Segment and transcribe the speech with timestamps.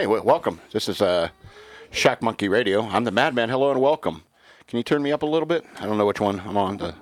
[0.00, 0.62] Hey, w- welcome.
[0.72, 1.28] This is uh,
[1.90, 2.84] Shock Monkey Radio.
[2.86, 3.50] I'm the Madman.
[3.50, 4.22] Hello and welcome.
[4.66, 5.62] Can you turn me up a little bit?
[5.78, 6.78] I don't know which one I'm on.
[6.78, 6.94] The,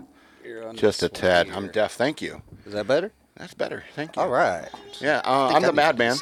[0.66, 1.48] on just a tad.
[1.50, 1.92] I'm deaf.
[1.92, 2.42] Thank you.
[2.66, 3.12] Is that better?
[3.36, 3.84] That's better.
[3.94, 4.22] Thank you.
[4.22, 4.68] All right.
[4.98, 6.16] Yeah, uh, I'm the Madman.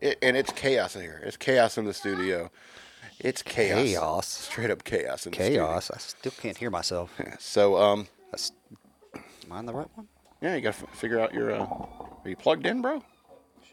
[0.00, 1.20] It, and it's chaos in here.
[1.22, 2.50] It's chaos in the studio.
[3.18, 3.82] It's chaos.
[3.82, 4.26] Chaos.
[4.26, 5.66] Straight up chaos in the studio.
[5.66, 5.90] Chaos.
[5.90, 7.12] I still can't hear myself.
[7.38, 8.52] So, um, That's,
[9.14, 10.08] am I on the right one?
[10.40, 11.52] yeah, you got to f- figure out your.
[11.52, 13.02] Uh, are you plugged in, bro?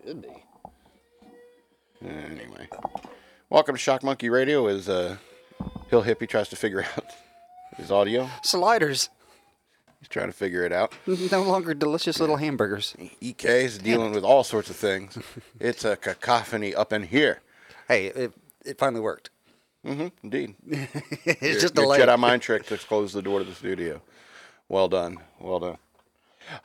[0.06, 0.28] Should be.
[2.04, 2.68] Anyway,
[3.50, 4.68] welcome to Shock Monkey Radio.
[4.68, 5.18] Is uh,
[5.90, 7.06] Hill Hippie tries to figure out
[7.76, 9.10] his audio, Sliders.
[10.00, 10.94] he's trying to figure it out.
[11.32, 12.96] No longer delicious little hamburgers.
[13.22, 15.18] EK is dealing with all sorts of things.
[15.60, 17.42] It's a cacophony up in here.
[17.88, 19.32] Hey, it, it finally worked.
[19.86, 20.56] Mm hmm indeed.
[20.68, 22.02] it's Your- just your delayed.
[22.02, 24.02] Jedi mind trick to close the door to the studio.
[24.70, 25.18] Well done.
[25.40, 25.78] Well done.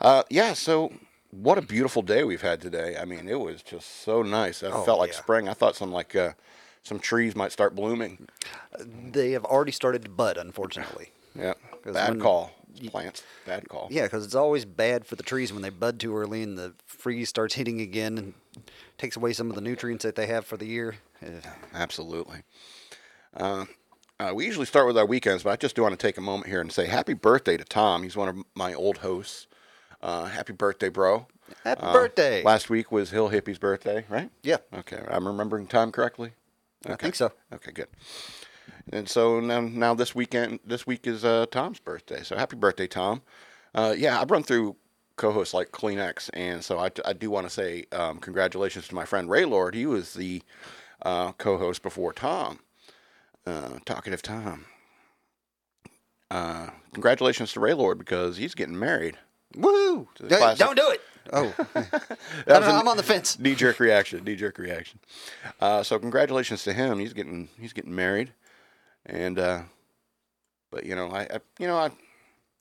[0.00, 0.52] Uh, yeah.
[0.52, 0.92] So,
[1.32, 2.96] what a beautiful day we've had today.
[2.96, 4.62] I mean, it was just so nice.
[4.62, 5.18] I Oh, felt like yeah.
[5.18, 5.48] spring.
[5.48, 6.32] I thought some like uh,
[6.84, 8.28] some trees might start blooming.
[8.78, 11.10] They have already started to bud, unfortunately.
[11.34, 12.52] yeah, Bad call.
[12.74, 13.22] you- Plants.
[13.46, 13.88] Bad call.
[13.90, 16.74] Yeah, because it's always bad for the trees when they bud too early and the
[16.86, 18.34] freeze starts hitting again and
[18.98, 20.96] takes away some of the nutrients that they have for the year.
[21.74, 22.42] Absolutely.
[23.34, 23.64] Uh,
[24.20, 26.20] uh, we usually start with our weekends, but I just do want to take a
[26.20, 28.02] moment here and say happy birthday to Tom.
[28.02, 29.46] He's one of my old hosts.
[30.02, 31.26] Uh, happy birthday, bro.
[31.64, 32.42] Happy Uh, birthday!
[32.42, 34.30] Last week was Hill Hippie's birthday, right?
[34.42, 36.32] yeah, Okay, I'm remembering time correctly.
[36.86, 37.32] I think so.
[37.52, 37.88] Okay, good.
[38.92, 42.22] And so now, now this weekend, this week is uh, Tom's birthday.
[42.24, 43.22] So happy birthday, Tom.
[43.74, 44.76] Uh, yeah, I've run through
[45.16, 49.04] co-hosts like Kleenex, and so I, I do want to say um, congratulations to my
[49.04, 49.74] friend Ray Lord.
[49.74, 50.42] He was the
[51.02, 52.58] uh, co-host before Tom,
[53.46, 54.64] uh, talkative Tom.
[56.30, 59.18] Uh, congratulations to Ray Lord because he's getting married.
[59.56, 60.08] Woo!
[60.28, 61.00] classic- Don't do it.
[61.32, 61.54] Oh,
[62.48, 63.38] know, i'm on the fence.
[63.38, 64.24] knee jerk reaction.
[64.24, 64.98] Knee jerk reaction.
[65.60, 66.98] Uh, so congratulations to him.
[66.98, 68.32] He's getting he's getting married,
[69.06, 69.62] and uh,
[70.72, 71.90] but you know I, I you know I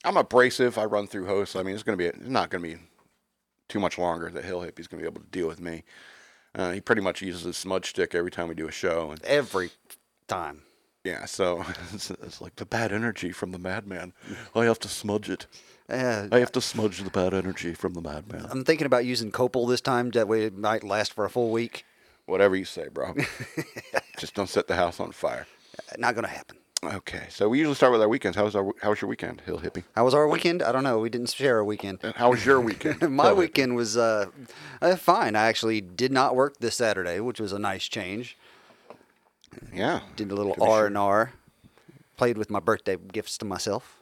[0.06, 0.78] I'm abrasive.
[0.78, 1.56] I run through hosts.
[1.56, 2.78] I mean it's gonna be it's not gonna be
[3.68, 5.84] too much longer that Hill Hippie's gonna be able to deal with me.
[6.53, 9.24] Uh, he pretty much uses a smudge stick every time we do a show, and
[9.24, 9.72] Every
[10.28, 10.62] time.
[11.03, 14.13] yeah, so it's, it's like the bad energy from the madman.
[14.53, 15.47] I have to smudge it.
[15.91, 18.47] Uh, I have to smudge the bad energy from the madman.
[18.50, 20.09] I'm thinking about using Copal this time.
[20.12, 21.85] That way it might last for a full week.
[22.28, 23.13] Whatever you say, bro.
[24.18, 25.47] Just don't set the house on fire.
[25.97, 26.57] Not going to happen.
[26.84, 28.35] Okay, so we usually start with our weekends.
[28.38, 29.84] How was our How was your weekend, Hill Hippie?
[29.96, 30.63] How was our weekend?
[30.63, 30.97] I don't know.
[30.97, 32.00] We didn't share a weekend.
[32.01, 33.01] And how was your weekend?
[33.12, 34.28] My Hill weekend was uh,
[34.81, 35.35] uh, fine.
[35.35, 38.35] I actually did not work this Saturday, which was a nice change.
[39.74, 40.00] Yeah.
[40.16, 41.34] Did a little R and R.
[42.18, 44.00] Played with my birthday gifts to myself.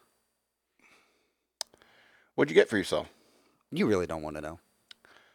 [2.39, 3.09] What'd you get for yourself?
[3.69, 4.59] You really don't want to know.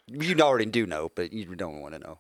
[0.07, 2.19] You already do know, but you don't want to know.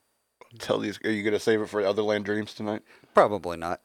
[0.59, 1.00] Tell these.
[1.06, 2.83] Are you gonna save it for Otherland Dreams tonight?
[3.15, 3.81] Probably not.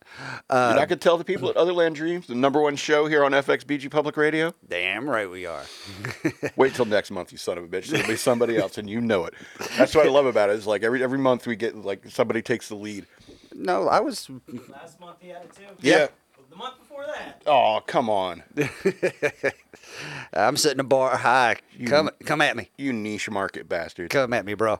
[0.51, 3.23] You're Uh, not gonna tell the people at Otherland Dreams, the number one show here
[3.23, 4.53] on FXBG Public Radio.
[4.67, 5.63] damn right we are.
[6.57, 7.93] Wait till next month, you son of a bitch.
[7.93, 9.35] It'll be somebody else, and you know it.
[9.77, 10.57] That's what I love about it.
[10.57, 13.07] Is like every every month we get like somebody takes the lead.
[13.55, 14.29] No, I was.
[14.69, 15.63] Last month he had it too.
[15.79, 16.07] Yeah.
[16.07, 16.11] The
[16.59, 17.41] month before that.
[17.47, 18.43] Oh, come on,
[20.33, 21.55] I'm setting the bar high.
[21.85, 22.69] Come, come at me.
[22.77, 24.11] you niche market bastard.
[24.11, 24.79] Come at me, bro.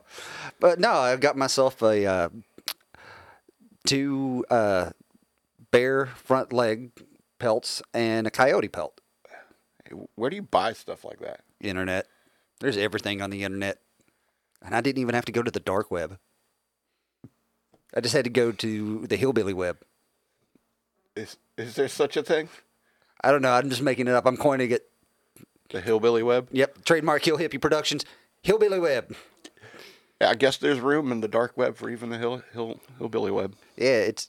[0.60, 2.28] But no, I've got myself a uh,
[3.86, 4.90] two uh,
[5.70, 6.90] bear front leg
[7.38, 9.00] pelts and a coyote pelt.
[10.14, 11.40] Where do you buy stuff like that?
[11.60, 12.06] Internet.
[12.60, 13.78] There's everything on the internet,
[14.62, 16.18] and I didn't even have to go to the dark web.
[17.94, 19.78] I just had to go to the hillbilly web.
[21.16, 22.48] Is is there such a thing?
[23.22, 23.52] I don't know.
[23.52, 24.26] I'm just making it up.
[24.26, 24.88] I'm coining it.
[25.70, 26.48] The hillbilly web?
[26.50, 26.84] Yep.
[26.84, 28.04] Trademark Hill Hippie Productions.
[28.42, 29.14] Hillbilly web.
[30.20, 33.30] Yeah, I guess there's room in the dark web for even the hill hill hillbilly
[33.30, 33.54] web.
[33.76, 34.28] Yeah, it's.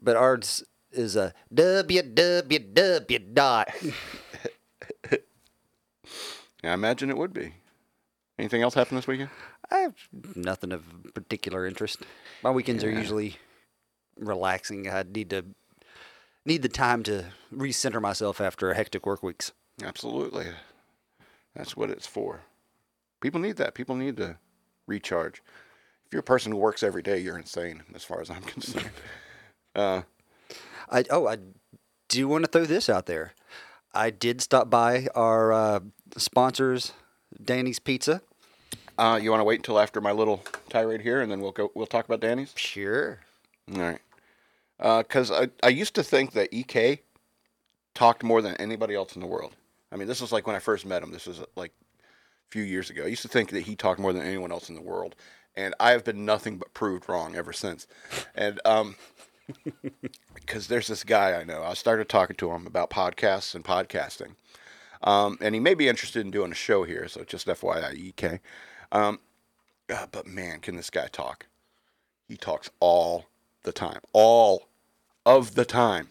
[0.00, 3.68] But ours is a www dot.
[5.10, 5.18] Yeah,
[6.64, 7.54] I imagine it would be.
[8.38, 9.30] Anything else happen this weekend?
[9.70, 9.94] I have
[10.34, 12.02] nothing of particular interest.
[12.42, 13.36] My weekends are usually
[14.18, 14.88] relaxing.
[14.88, 15.44] I need to
[16.44, 19.52] need the time to recenter myself after a hectic work weeks.
[19.82, 20.46] Absolutely.
[21.54, 22.42] That's what it's for.
[23.20, 23.74] People need that.
[23.74, 24.38] People need to
[24.86, 25.42] recharge.
[26.06, 28.90] If you're a person who works every day, you're insane, as far as I'm concerned.
[29.74, 30.02] Uh,
[30.90, 31.38] I oh I
[32.08, 33.32] do want to throw this out there.
[33.94, 35.80] I did stop by our uh,
[36.16, 36.92] sponsors,
[37.42, 38.20] Danny's Pizza.
[38.98, 41.70] uh, you want to wait until after my little tirade here, and then we'll go.
[41.74, 42.52] We'll talk about Danny's.
[42.56, 43.20] Sure.
[43.74, 44.00] All right.
[44.78, 47.02] Because I, I used to think that EK
[47.94, 49.54] talked more than anybody else in the world.
[49.92, 51.12] I mean, this was like when I first met him.
[51.12, 53.04] This was like a few years ago.
[53.04, 55.14] I used to think that he talked more than anyone else in the world.
[55.56, 57.86] and I have been nothing but proved wrong ever since.
[58.34, 58.96] And um,
[60.34, 64.34] because there's this guy I know, I started talking to him about podcasts and podcasting,
[65.02, 67.08] um, and he may be interested in doing a show here.
[67.08, 68.40] So just FYI, EK.
[68.90, 69.20] Um,
[69.92, 71.46] uh, but man, can this guy talk?
[72.26, 73.26] He talks all
[73.64, 74.68] the time, all
[75.26, 76.08] of the time,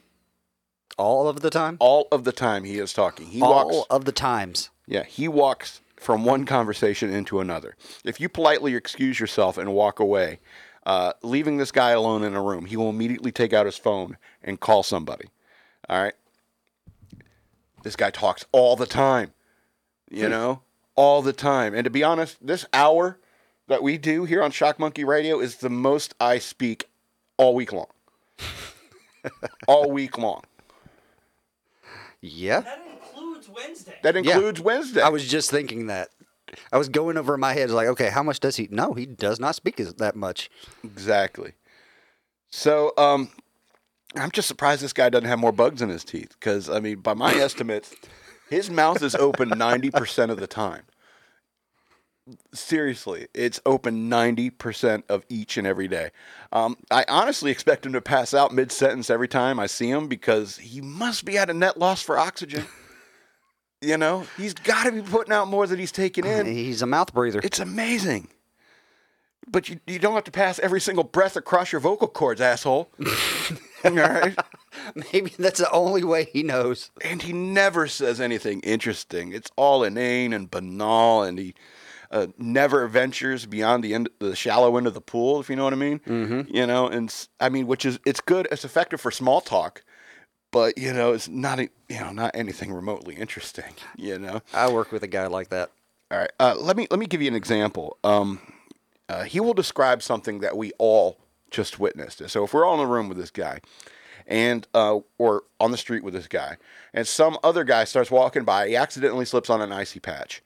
[0.97, 1.77] All of the time?
[1.79, 2.63] all of the time.
[2.65, 3.27] He is talking.
[3.27, 3.87] He All walks.
[3.89, 4.69] of the times.
[4.85, 7.75] Yeah, he walks from one conversation into another.
[8.03, 10.39] If you politely excuse yourself and walk away,
[10.85, 14.17] uh, leaving this guy alone in a room, he will immediately take out his phone
[14.43, 15.29] and call somebody.
[15.89, 16.13] All right.
[17.83, 19.33] This guy talks all the time.
[20.11, 20.61] You know,
[20.95, 21.73] all the time.
[21.73, 23.17] And to be honest, this hour
[23.67, 26.87] that we do here on Shock Monkey Radio is the most I speak
[27.37, 27.87] all week long.
[29.67, 30.41] all week long.
[32.21, 32.61] Yeah.
[32.61, 33.95] That includes Wednesday.
[34.03, 34.35] That Yeah.
[34.35, 35.01] includes Wednesday.
[35.01, 36.09] I was just thinking that.
[36.71, 38.67] I was going over my head, like, okay, how much does he?
[38.69, 40.51] No, he does not speak that much.
[40.83, 41.53] Exactly.
[42.51, 43.29] So, um,
[44.15, 46.35] I'm just surprised this guy doesn't have more bugs in his teeth.
[46.39, 47.95] Because, I mean, by my estimates,
[48.49, 50.83] his mouth is open 90% of the time.
[52.53, 56.11] Seriously, it's open 90% of each and every day.
[56.53, 60.07] Um, I honestly expect him to pass out mid sentence every time I see him
[60.07, 62.65] because he must be at a net loss for oxygen.
[63.81, 66.45] you know, he's got to be putting out more than he's taking in.
[66.53, 67.41] He's a mouth breather.
[67.43, 68.29] It's amazing.
[69.45, 72.89] But you, you don't have to pass every single breath across your vocal cords, asshole.
[73.83, 74.37] All right?
[75.13, 76.89] Maybe that's the only way he knows.
[77.03, 79.33] And he never says anything interesting.
[79.33, 81.53] It's all inane and banal, and he
[82.13, 85.65] uh, never ventures beyond the end, the shallow end of the pool, if you know
[85.65, 85.99] what I mean.
[85.99, 86.55] Mm-hmm.
[86.55, 89.83] You know, and I mean, which is it's good, it's effective for small talk,
[90.51, 93.73] but you know, it's not a- you know not anything remotely interesting.
[93.97, 94.41] You know.
[94.53, 95.71] I work with a guy like that.
[96.11, 96.31] All right.
[96.39, 97.97] Uh, let me let me give you an example.
[98.03, 98.39] Um,
[99.09, 101.17] uh, he will describe something that we all
[101.51, 102.27] just witnessed.
[102.29, 103.59] So if we're all in a room with this guy,
[104.27, 106.57] and uh, or on the street with this guy,
[106.93, 110.41] and some other guy starts walking by, he accidentally slips on an icy patch,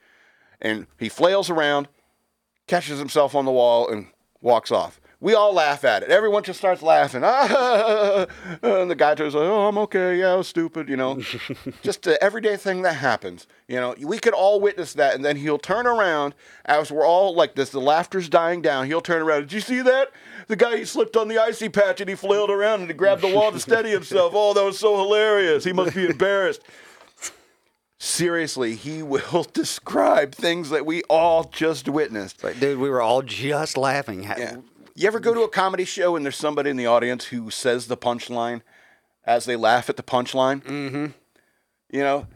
[0.62, 1.88] and he flails around,
[2.68, 4.07] catches himself on the wall, and
[4.42, 5.00] walks off.
[5.19, 6.09] We all laugh at it.
[6.09, 7.21] Everyone just starts laughing.
[7.24, 8.27] Ah,
[8.62, 10.19] and the guy turns like, "Oh, I'm okay.
[10.19, 11.19] Yeah, I was stupid." You know,
[11.81, 13.48] just an everyday thing that happens.
[13.68, 17.33] You know, we could all witness that, and then he'll turn around as we're all
[17.33, 17.71] like this.
[17.71, 18.86] The laughter's dying down.
[18.86, 19.42] He'll turn around.
[19.42, 20.12] Did you see that?
[20.48, 23.24] The guy he slipped on the icy patch and he flailed around and he grabbed
[23.24, 24.33] the wall to steady himself.
[24.38, 25.63] Oh, that was so hilarious.
[25.63, 26.62] He must be embarrassed.
[27.99, 32.44] Seriously, he will describe things that we all just witnessed.
[32.44, 34.23] Like, dude, we were all just laughing.
[34.23, 34.57] Yeah.
[34.95, 37.87] You ever go to a comedy show and there's somebody in the audience who says
[37.87, 38.61] the punchline
[39.25, 40.63] as they laugh at the punchline?
[40.63, 41.06] Mm-hmm.
[41.92, 42.27] You know?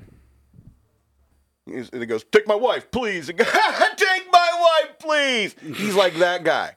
[1.66, 3.28] He goes, Take my wife, please.
[3.28, 5.56] Take my wife, please.
[5.76, 6.76] He's like that guy.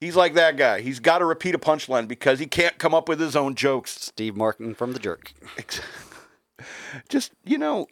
[0.00, 0.80] He's like that guy.
[0.80, 3.92] He's got to repeat a punchline because he can't come up with his own jokes.
[3.92, 5.32] Steve Martin from The Jerk.
[7.08, 7.86] Just, you know,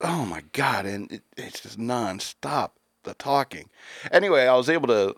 [0.00, 0.86] oh my God.
[0.86, 2.70] And it, it's just nonstop,
[3.04, 3.68] the talking.
[4.12, 5.16] Anyway, I was able to,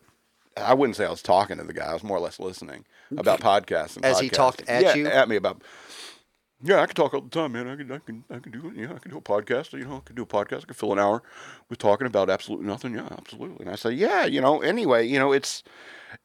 [0.56, 1.86] I wouldn't say I was talking to the guy.
[1.86, 2.84] I was more or less listening
[3.16, 3.96] about podcasts.
[3.96, 5.06] And As he talked at yeah, you?
[5.06, 5.62] at me about,
[6.62, 7.66] yeah, I can talk all the time, man.
[7.66, 8.76] I can, I can, I can do it.
[8.76, 9.72] Yeah, I can do a podcast.
[9.72, 10.58] You know, I can do a podcast.
[10.58, 11.22] I can fill an hour
[11.68, 12.94] with talking about absolutely nothing.
[12.94, 13.64] Yeah, absolutely.
[13.64, 15.64] And I say, yeah, you know, anyway, you know, it's,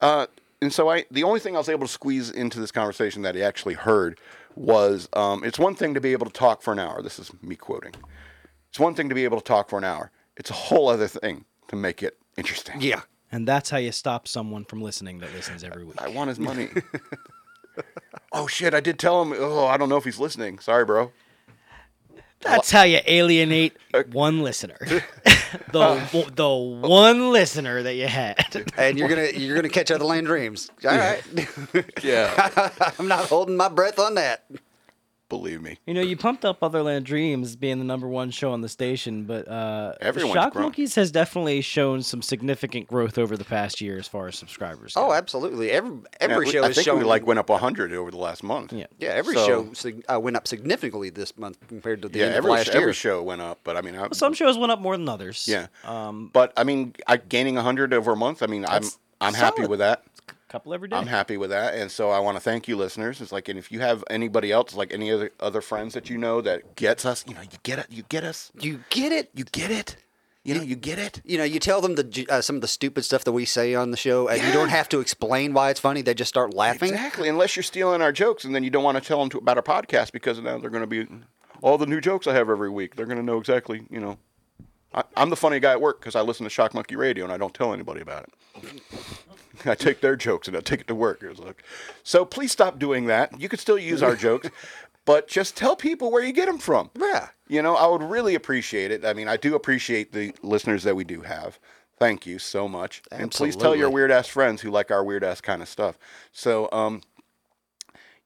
[0.02, 0.28] uh,
[0.62, 3.36] and so I, the only thing I was able to squeeze into this conversation that
[3.36, 4.20] he actually heard
[4.58, 7.02] was, um, it's one thing to be able to talk for an hour.
[7.02, 7.94] This is me quoting.
[8.70, 10.12] It's one thing to be able to talk for an hour.
[10.36, 12.82] It's a whole other thing to make it interesting.
[12.82, 13.02] Yeah.
[13.32, 16.02] And that's how you stop someone from listening that listens every week.
[16.02, 16.70] I want his money.
[18.32, 18.74] oh shit!
[18.74, 19.34] I did tell him.
[19.38, 20.60] Oh, I don't know if he's listening.
[20.60, 21.12] Sorry, bro.
[22.42, 23.78] That's how you alienate
[24.12, 24.78] one listener.
[25.72, 28.36] the uh, the one listener that you had.
[28.78, 30.70] And you're gonna you're gonna catch other land dreams.
[30.86, 31.24] All right.
[32.04, 34.46] Yeah, I'm not holding my breath on that.
[35.30, 35.78] Believe me.
[35.86, 39.24] You know, you pumped up Otherland Dreams being the number one show on the station,
[39.26, 40.64] but uh, Everyone's Shock grown.
[40.66, 44.94] Monkeys has definitely shown some significant growth over the past year as far as subscribers.
[44.96, 45.72] Oh, absolutely.
[45.72, 48.18] Every every Yeah, show I is think showing we like went up hundred over the
[48.18, 48.72] last month.
[48.74, 48.86] Yeah.
[49.00, 52.26] Yeah, every So- show sig- uh, went up significantly this month compared to the yeah.
[52.28, 54.72] end Every of last every show went up, but I mean, I, Some shows went
[54.72, 55.48] up more than others.
[55.48, 55.68] yeah.
[55.84, 58.44] Um, But I mean, I gaining hundred over a month.
[58.44, 59.70] I mean, I'm That's I'm happy solid.
[59.72, 60.04] with that.
[60.48, 60.96] Couple every day.
[60.96, 63.22] I'm happy with that, and so I want to thank you, listeners.
[63.22, 66.18] It's like, and if you have anybody else, like any other other friends that you
[66.18, 69.30] know that gets us, you know, you get it, you get us, You get it?
[69.34, 69.98] you get it,
[70.44, 71.22] you know, you get it.
[71.26, 73.76] You know, you tell them the uh, some of the stupid stuff that we say
[73.76, 76.02] on the show, and you don't have to explain why it's funny.
[76.02, 76.90] They just start laughing.
[76.90, 79.38] Exactly, unless you're stealing our jokes, and then you don't want to tell them to,
[79.38, 81.06] about our podcast because now they're going to be
[81.62, 82.96] all the new jokes I have every week.
[82.96, 84.18] They're going to know exactly, you know.
[84.94, 87.34] I, I'm the funny guy at work because I listen to Shock Monkey Radio and
[87.34, 88.82] I don't tell anybody about it.
[89.66, 91.24] I take their jokes and I take it to work.
[91.24, 91.64] It was like,
[92.04, 93.40] so please stop doing that.
[93.40, 94.50] You can still use our jokes,
[95.06, 96.90] but just tell people where you get them from.
[96.98, 97.30] Yeah.
[97.48, 99.06] You know, I would really appreciate it.
[99.06, 101.60] I mean, I do appreciate the listeners that we do have.
[102.00, 103.02] Thank you so much.
[103.12, 105.98] And please tell your weird ass friends who like our weird ass kind of stuff.
[106.32, 107.02] So, um,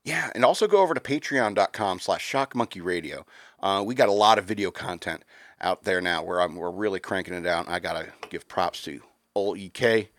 [0.03, 3.23] yeah, and also go over to patreon.com slash shockmonkeyradio.
[3.61, 5.23] Uh, we got a lot of video content
[5.61, 7.69] out there now where I'm, we're really cranking it out.
[7.69, 9.01] I got to give props to
[9.35, 10.09] old EK,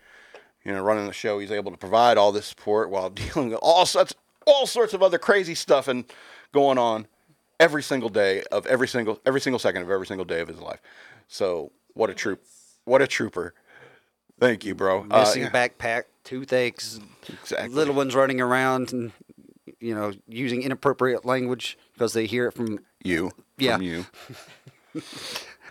[0.63, 1.39] you know, running the show.
[1.39, 4.13] He's able to provide all this support while dealing with all sorts,
[4.45, 6.05] all sorts of other crazy stuff and
[6.51, 7.07] going on
[7.59, 10.59] every single day of every single, every single second of every single day of his
[10.59, 10.81] life.
[11.27, 12.43] So what a troop,
[12.85, 13.53] what a trooper.
[14.39, 15.05] Thank you, bro.
[15.09, 17.69] Uh, Missing yeah, backpack, toothaches, exactly.
[17.69, 19.11] little ones running around and
[19.79, 22.79] you know using inappropriate language because they hear it from.
[23.03, 23.31] you.
[23.57, 23.75] Yeah.
[23.75, 24.05] From you.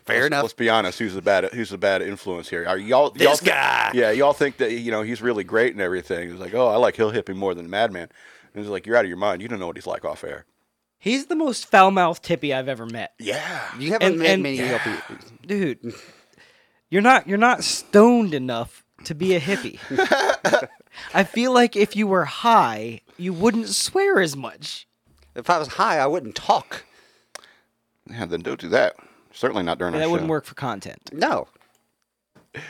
[0.05, 0.43] Fair let's, enough.
[0.43, 0.99] Let's be honest.
[0.99, 1.45] Who's the bad?
[1.53, 2.67] Who's the bad influence here?
[2.67, 3.13] Are y'all?
[3.17, 3.91] y'all This guy.
[3.95, 6.31] Yeah, y'all think that you know he's really great and everything.
[6.31, 8.09] It's like, oh, I like Hill Hippie more than Madman.
[8.55, 9.41] And it's like you're out of your mind.
[9.43, 10.45] You don't know what he's like off air.
[10.99, 13.13] He's the most foul mouthed hippie I've ever met.
[13.19, 13.61] Yeah.
[13.79, 14.79] You haven't And- met and- many Yeah.
[14.79, 15.33] hippies.
[15.47, 15.95] Dude,
[16.91, 19.79] you're not you're not stoned enough to be a hippie.
[21.15, 24.87] I feel like if you were high, you wouldn't swear as much.
[25.35, 26.85] If I was high, I wouldn't talk.
[28.11, 28.27] Yeah.
[28.27, 28.97] Then don't do that.
[29.33, 31.11] Certainly not during That our wouldn't work for content.
[31.13, 31.49] No.
[32.55, 32.61] I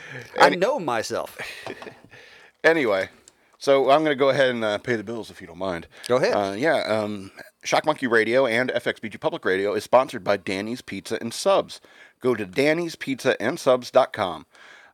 [0.47, 1.37] Any- know myself.
[2.65, 3.09] Anyway,
[3.57, 5.85] so I'm going to go ahead and uh, pay the bills if you don't mind.
[6.07, 6.31] Go ahead.
[6.33, 6.77] Uh, yeah.
[6.83, 7.29] Um,
[7.65, 11.81] Shock Monkey Radio and FXBG Public Radio is sponsored by Danny's Pizza and Subs.
[12.21, 14.45] Go to Danny'sPizzaAndSubs.com.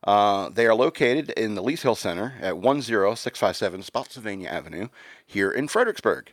[0.02, 4.88] Uh, they are located in the Lees Hill Center at 10657 Spotsylvania Avenue
[5.26, 6.32] here in Fredericksburg.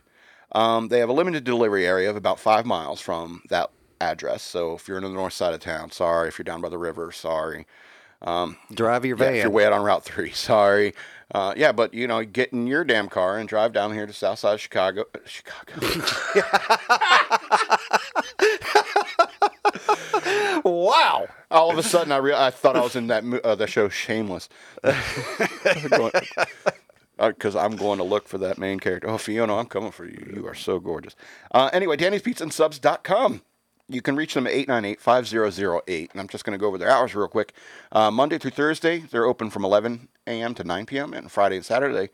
[0.52, 4.42] Um, they have a limited delivery area of about five miles from that address.
[4.42, 6.28] So if you're in the north side of town, sorry.
[6.28, 7.66] If you're down by the river, sorry.
[8.22, 9.34] Drive your Yeah, van.
[9.36, 10.94] if you're way out on Route 3, sorry.
[11.34, 14.12] Uh, yeah, but, you know, get in your damn car and drive down here to
[14.12, 15.04] south side of Chicago.
[15.14, 15.74] uh, Chicago.
[20.64, 21.28] wow.
[21.50, 23.66] All of a sudden, I, rea- I thought I was in that mo- uh, the
[23.66, 24.48] show Shameless.
[27.20, 29.08] Because I'm going to look for that main character.
[29.10, 30.34] Oh, Fiona, I'm coming for you.
[30.36, 31.16] You are so gorgeous.
[31.50, 33.42] Uh, anyway, Danny's Pizza and Subs.com.
[33.88, 36.10] You can reach them at 898 5008.
[36.12, 37.54] And I'm just going to go over their hours real quick.
[37.90, 40.54] Uh, Monday through Thursday, they're open from 11 a.m.
[40.54, 41.14] to 9 p.m.
[41.14, 42.10] And Friday and Saturday,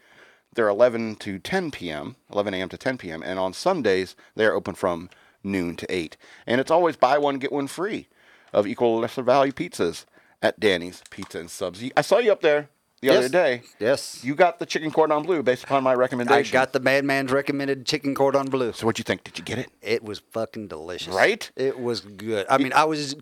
[0.55, 2.69] they're 11 to 10 p.m., 11 a.m.
[2.69, 3.23] to 10 p.m.
[3.25, 5.11] And on Sundays, they're open from
[5.43, 6.17] noon to 8.
[6.47, 8.09] And it's always buy one, get one free
[8.53, 10.05] of equal or lesser value pizzas
[10.41, 11.83] at Danny's Pizza and Subs.
[11.97, 12.69] I saw you up there
[13.05, 13.19] the Yes.
[13.25, 13.63] other day.
[13.79, 14.25] Yes.
[14.25, 16.57] You got the chicken cordon bleu based upon my recommendation.
[16.57, 18.73] I got the Madman's recommended chicken cordon bleu.
[18.73, 19.25] So what'd you think?
[19.25, 19.71] Did you get it?
[19.83, 21.15] It was fucking delicious.
[21.15, 21.51] Right?
[21.57, 22.47] It was good.
[22.49, 23.17] I mean, I was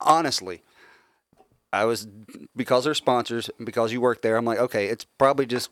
[0.00, 0.62] honestly,
[1.72, 2.06] I was
[2.54, 4.36] because they're sponsors, and because you work there.
[4.36, 5.70] I'm like, okay, it's probably just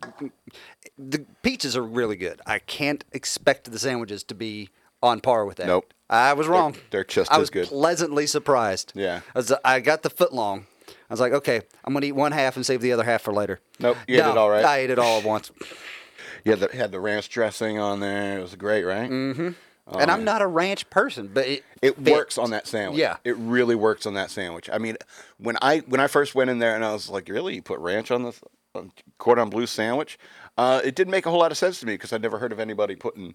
[0.99, 2.40] the pizzas are really good.
[2.47, 4.71] I can't expect the sandwiches to be
[5.02, 5.67] on par with that.
[5.67, 5.93] Nope.
[6.09, 6.75] I was wrong.
[6.90, 7.67] they're just I as was good.
[7.69, 8.93] pleasantly surprised.
[8.97, 9.21] Yeah.
[9.35, 10.67] I, was, I got the foot long.
[11.11, 13.33] I was like, okay, I'm gonna eat one half and save the other half for
[13.33, 13.61] later.
[13.81, 14.64] Nope, you ate it all right.
[14.64, 15.50] I ate it all at once.
[16.45, 18.38] You had the, had the ranch dressing on there.
[18.38, 19.11] It was great, right?
[19.11, 19.50] Mm-hmm.
[19.99, 22.99] and I'm not a ranch person, but it It works on that sandwich.
[23.00, 23.17] Yeah.
[23.25, 24.71] it really works on that sandwich.
[24.73, 24.97] I mean,
[25.38, 27.79] when I when I first went in there and I was like, "Really, you put
[27.81, 28.40] ranch on this
[28.75, 30.17] on cordon bleu sandwich?"
[30.57, 32.52] Uh, it didn't make a whole lot of sense to me because I'd never heard
[32.52, 33.35] of anybody putting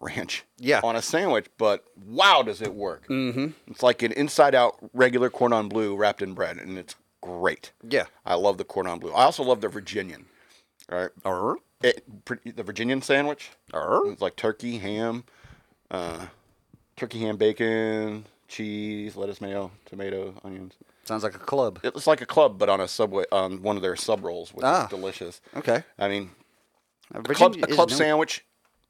[0.00, 0.80] ranch Yeah.
[0.82, 1.46] on a sandwich.
[1.58, 3.06] But wow, does it work?
[3.08, 3.48] Mm-hmm.
[3.68, 7.72] It's like an inside out regular cordon bleu wrapped in bread, and it's great.
[7.88, 8.04] Yeah.
[8.26, 9.12] I love the cordon bleu.
[9.12, 10.26] I also love the Virginian.
[10.90, 12.04] All right, Arr, it,
[12.56, 13.50] the Virginian sandwich.
[13.72, 14.06] arr.
[14.10, 15.24] It's like turkey, ham,
[15.90, 16.26] uh,
[16.96, 20.74] turkey, ham, bacon, cheese, lettuce, mayo, tomato, onions.
[21.04, 21.80] Sounds like a club.
[21.82, 24.64] It's like a club, but on a subway, on one of their sub rolls, which
[24.64, 24.84] Ah.
[24.84, 25.40] is delicious.
[25.56, 25.82] Okay.
[25.98, 26.30] I mean,
[27.14, 28.44] A a club, a club sandwich.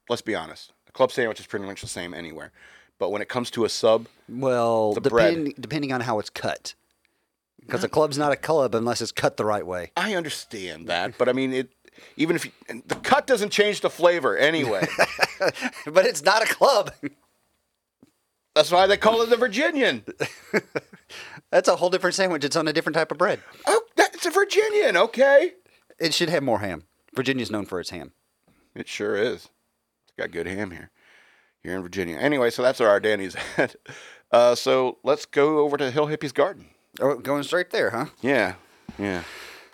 [0.08, 2.52] Let's be honest, a club sandwich is pretty much the same anywhere.
[2.98, 5.54] But when it comes to a sub, Well, the bread.
[5.60, 6.74] depending on how it's cut.
[7.64, 9.92] Because a club's not a club unless it's cut the right way.
[9.96, 11.16] I understand that.
[11.16, 11.72] But I mean, it
[12.16, 12.52] even if you,
[12.86, 14.86] the cut doesn't change the flavor anyway.
[15.86, 16.92] but it's not a club.
[18.54, 20.04] That's why they call it the Virginian.
[21.50, 22.44] That's a whole different sandwich.
[22.44, 23.40] It's on a different type of bread.
[23.66, 24.96] Oh, that's a Virginian.
[24.96, 25.52] Okay.
[25.98, 26.84] It should have more ham.
[27.14, 28.12] Virginia's known for its ham.
[28.74, 29.50] It sure is.
[30.04, 30.90] It's got good ham here.
[31.62, 32.16] Here in Virginia.
[32.16, 33.76] Anyway, so that's where our Danny's at.
[34.30, 36.70] Uh, so let's go over to Hill Hippie's Garden.
[37.00, 38.06] Oh, going straight there, huh?
[38.20, 38.54] Yeah.
[38.98, 39.22] Yeah.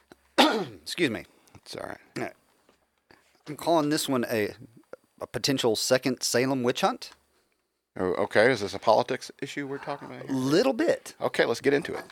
[0.82, 1.24] Excuse me.
[1.56, 2.32] It's all right.
[3.48, 4.50] I'm calling this one a,
[5.20, 7.10] a potential second Salem witch hunt.
[7.98, 11.14] Oh, Okay, is this a politics issue we're talking about A Little bit.
[11.20, 12.04] Okay, let's get into it.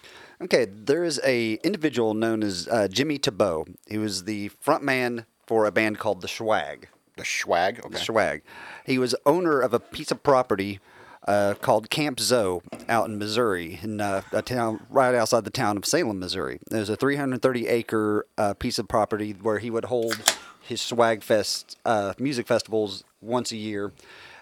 [0.43, 3.67] Okay, there is a individual known as uh, Jimmy Tebeau.
[3.87, 6.85] He was the front man for a band called the Schwag.
[7.17, 7.79] The swag.
[7.81, 7.89] Okay.
[7.91, 8.43] The Schwag.
[8.85, 10.81] He was owner of a piece of property
[11.27, 15.77] uh, called Camp Zoe out in Missouri, in uh, a town right outside the town
[15.77, 16.61] of Salem, Missouri.
[16.71, 20.17] There's a 330 acre uh, piece of property where he would hold
[20.63, 23.93] his Swag Fest uh, music festivals once a year.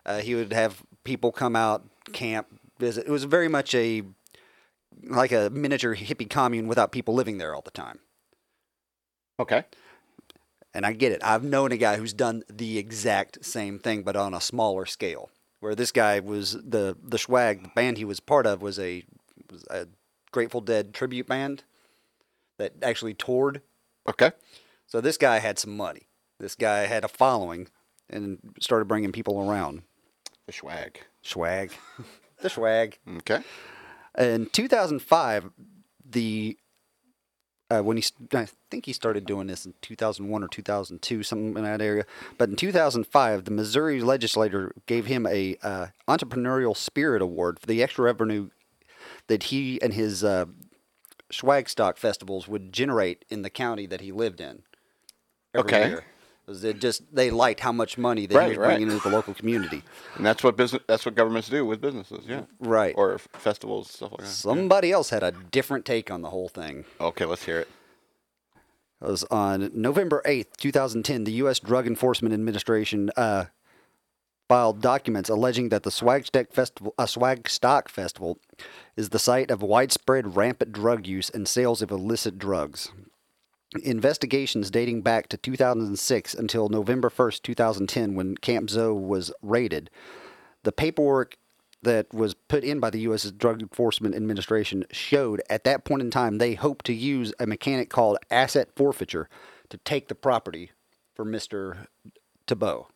[0.04, 2.46] Uh, he would have people come out, camp,
[2.78, 3.06] visit.
[3.06, 4.02] It was very much a
[5.02, 7.98] like a miniature hippie commune without people living there all the time.
[9.40, 9.64] Okay.
[10.72, 11.20] And I get it.
[11.22, 15.30] I've known a guy who's done the exact same thing, but on a smaller scale.
[15.64, 19.02] Where this guy was the the swag the band he was part of was a
[19.50, 19.86] was a
[20.30, 21.64] Grateful Dead tribute band
[22.58, 23.62] that actually toured.
[24.06, 24.32] Okay.
[24.86, 26.02] So this guy had some money.
[26.38, 27.68] This guy had a following
[28.10, 29.84] and started bringing people around.
[30.44, 31.00] The swag.
[31.22, 31.72] Swag,
[32.42, 32.98] the swag.
[33.20, 33.40] Okay.
[34.18, 35.50] In 2005,
[36.04, 36.58] the
[37.74, 41.64] uh, when he I think he started doing this in 2001 or 2002, something in
[41.64, 42.04] that area.
[42.38, 47.82] But in 2005, the Missouri legislature gave him a uh, entrepreneurial spirit award for the
[47.82, 48.50] extra revenue
[49.26, 50.46] that he and his uh,
[51.30, 54.62] swag stock festivals would generate in the county that he lived in.
[55.54, 55.88] Okay.
[55.88, 56.04] year.
[56.46, 58.66] It just they liked how much money they Right, was right.
[58.76, 59.82] bringing into the local community.
[60.16, 60.82] And that's what business.
[60.86, 62.24] That's what governments do with businesses.
[62.26, 62.42] Yeah.
[62.60, 62.94] Right.
[62.98, 64.26] Or f- festivals, stuff like that.
[64.26, 66.84] Somebody else had a different take on the whole thing.
[67.00, 67.68] Okay, let's hear it.
[69.02, 71.58] It was on November 8th, 2010, the U.S.
[71.60, 73.46] Drug Enforcement Administration uh,
[74.48, 75.90] filed documents alleging that the
[76.52, 78.38] Festival, uh, Swag Stock Festival
[78.96, 82.92] is the site of widespread rampant drug use and sales of illicit drugs.
[83.82, 89.90] Investigations dating back to 2006 until November 1st, 2010, when Camp Zoe was raided.
[90.62, 91.36] The paperwork
[91.82, 93.30] that was put in by the U.S.
[93.30, 97.90] Drug Enforcement Administration showed at that point in time they hoped to use a mechanic
[97.90, 99.28] called asset forfeiture
[99.68, 100.70] to take the property
[101.14, 101.86] for Mr.
[102.46, 102.86] Tebeau.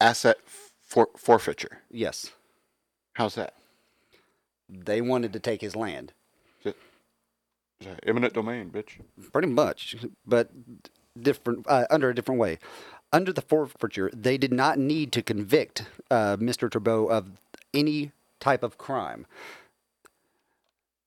[0.00, 0.38] Asset
[0.82, 1.82] for- forfeiture.
[1.90, 2.30] Yes,
[3.14, 3.54] How's that?
[4.68, 6.12] they wanted to take his land,
[8.06, 9.00] eminent domain, bitch.
[9.32, 10.50] pretty much, but
[11.20, 12.58] different uh, under a different way.
[13.12, 16.70] Under the forfeiture, they did not need to convict uh, Mr.
[16.70, 17.32] Tebeau of
[17.74, 19.26] any type of crime.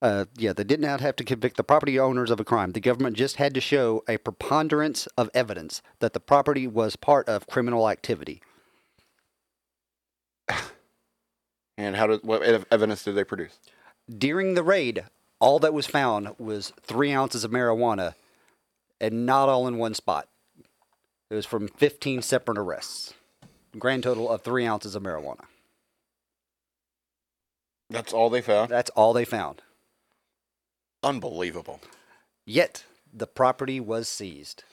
[0.02, 2.74] Uh, yeah, they did not have to convict the property owners of a crime.
[2.74, 7.30] The government just had to show a preponderance of evidence that the property was part
[7.30, 8.42] of criminal activity.
[11.76, 13.58] And how did what evidence did they produce?
[14.08, 15.06] During the raid,
[15.44, 18.16] all that was found was three ounces of marijuana,
[19.02, 20.30] and not all in one spot.
[21.30, 23.14] It was from 15 separate arrests.
[23.78, 25.44] Grand total of three ounces of marijuana.
[27.90, 28.70] That's all they found.
[28.70, 29.62] That's all they found.
[31.04, 31.82] Unbelievable.
[32.46, 34.64] Yet, the property was seized.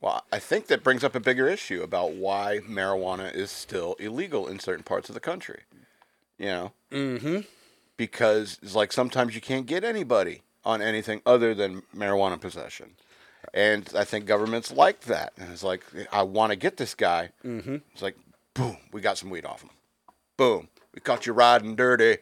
[0.00, 4.48] Well, I think that brings up a bigger issue about why marijuana is still illegal
[4.48, 5.60] in certain parts of the country.
[6.38, 7.40] You know, Mm-hmm.
[7.96, 12.90] Because it's like sometimes you can't get anybody on anything other than marijuana possession.
[13.54, 15.32] And I think governments like that.
[15.38, 17.30] And it's like, I want to get this guy.
[17.44, 17.76] Mm-hmm.
[17.92, 18.16] It's like,
[18.54, 19.70] boom, we got some weed off him.
[20.36, 22.18] Boom, we caught you riding dirty.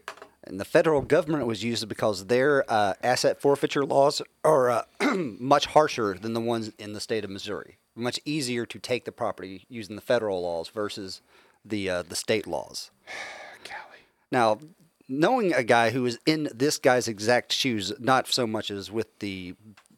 [0.47, 4.83] And the federal government was used because their uh, asset forfeiture laws are uh,
[5.17, 7.79] much harsher than the ones in the state of Missouri.
[7.97, 11.23] Much easier to take the property using the federal laws versus
[11.65, 12.91] the uh, the state laws.
[13.65, 14.03] Golly.
[14.31, 14.59] Now,
[15.09, 19.19] knowing a guy who is in this guy's exact shoes, not so much as with
[19.19, 19.55] the,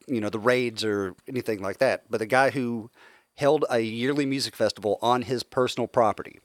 [0.07, 2.91] you know, the raids or anything like that, but a guy who
[3.37, 6.41] held a yearly music festival on his personal property.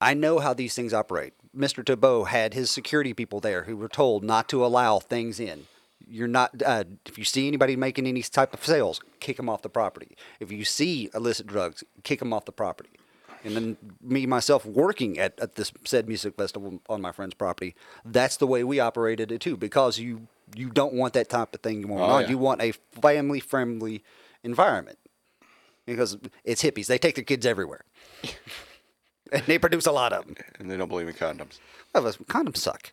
[0.00, 1.32] I know how these things operate.
[1.56, 1.82] Mr.
[1.82, 5.66] Tebeau had his security people there who were told not to allow things in.
[6.06, 6.62] You're not.
[6.62, 10.16] Uh, if you see anybody making any type of sales, kick them off the property.
[10.38, 12.90] If you see illicit drugs, kick them off the property.
[13.46, 17.74] And then me myself working at, at this said music festival on my friend's property,
[18.04, 19.56] that's the way we operated it too.
[19.56, 22.22] Because you you don't want that type of thing going Oh, on.
[22.22, 22.28] yeah.
[22.30, 24.02] You want a family friendly
[24.42, 24.98] environment.
[25.86, 27.84] Because it's hippies, they take their kids everywhere,
[29.32, 30.34] and they produce a lot of them.
[30.58, 31.58] And they don't believe in condoms.
[31.94, 32.92] Well, condoms suck.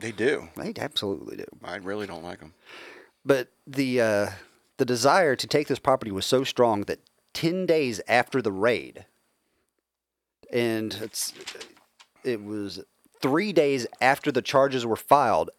[0.00, 0.48] They do.
[0.56, 1.44] They absolutely do.
[1.62, 2.54] I really don't like them.
[3.24, 4.30] But the uh,
[4.78, 6.98] the desire to take this property was so strong that
[7.32, 9.06] ten days after the raid,
[10.54, 11.34] and it's
[12.24, 12.82] it was
[13.20, 15.50] three days after the charges were filed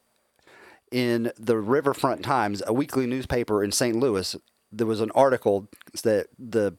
[0.91, 3.95] in the Riverfront Times, a weekly newspaper in St.
[3.95, 4.36] Louis.
[4.71, 5.67] There was an article
[6.03, 6.77] that the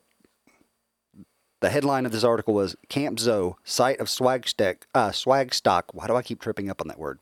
[1.60, 5.92] The headline of this article was Camp Zoe, site of swag, stack, uh, swag stock.
[5.94, 7.18] Why do I keep tripping up on that word?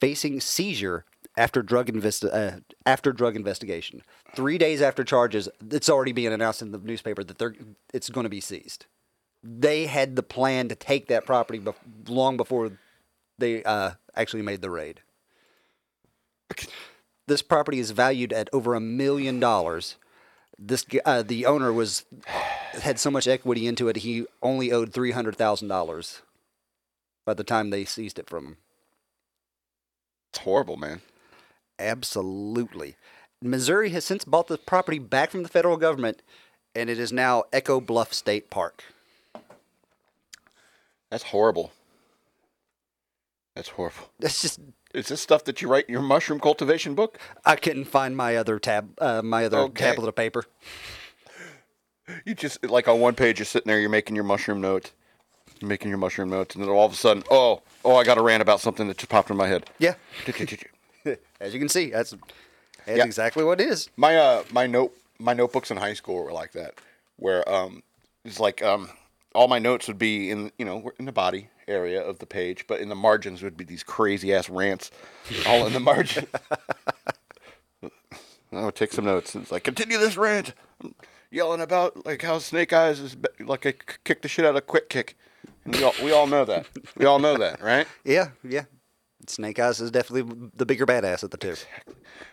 [0.00, 1.04] Facing seizure
[1.36, 4.02] after drug investi- uh, after drug investigation.
[4.34, 7.54] Three days after charges, it's already being announced in the newspaper that they're
[7.92, 8.86] it's going to be seized.
[9.42, 11.74] They had the plan to take that property bef-
[12.08, 12.72] long before
[13.38, 15.00] they uh, actually made the raid.
[17.26, 19.96] This property is valued at over a million dollars.
[20.58, 22.04] This uh, the owner was
[22.72, 26.22] had so much equity into it he only owed three hundred thousand dollars
[27.24, 28.56] by the time they seized it from him.
[30.30, 31.02] It's horrible, man.
[31.78, 32.96] Absolutely.
[33.40, 36.22] Missouri has since bought the property back from the federal government,
[36.74, 38.82] and it is now Echo Bluff State Park.
[41.10, 41.72] That's horrible.
[43.54, 44.10] That's horrible.
[44.20, 44.60] That's just
[44.94, 47.18] Is this stuff that you write in your mushroom cultivation book?
[47.44, 49.84] I couldn't find my other tab, uh, my other Okay.
[49.86, 50.44] tablet of paper.
[52.24, 54.92] You just like on one page, you're sitting there, you're making your mushroom note,
[55.60, 58.16] you're making your mushroom notes, and then all of a sudden, oh, oh, I got
[58.16, 59.68] a rant about something that just popped in my head.
[59.78, 59.94] Yeah,
[61.40, 62.14] as you can see, that's
[62.86, 63.04] that's Yeah.
[63.04, 63.90] exactly what it is.
[63.96, 66.74] My uh, my note, my notebooks in high school were like that,
[67.16, 67.82] where um,
[68.24, 68.88] it's like um,
[69.34, 72.66] all my notes would be in you know in the body area of the page,
[72.66, 74.90] but in the margins would be these crazy ass rants,
[75.46, 76.26] all in the margin.
[76.32, 76.38] I
[77.82, 77.92] would
[78.52, 79.34] oh, take some notes.
[79.34, 80.94] It's like continue this rant, I'm
[81.30, 84.56] yelling about like how Snake Eyes is be- like I k- kick the shit out
[84.56, 85.16] of Quick Kick.
[85.64, 86.66] And we all we all know that.
[86.96, 87.86] We all know that, right?
[88.04, 88.64] Yeah, yeah.
[89.26, 91.54] Snake Eyes is definitely the bigger badass of the two.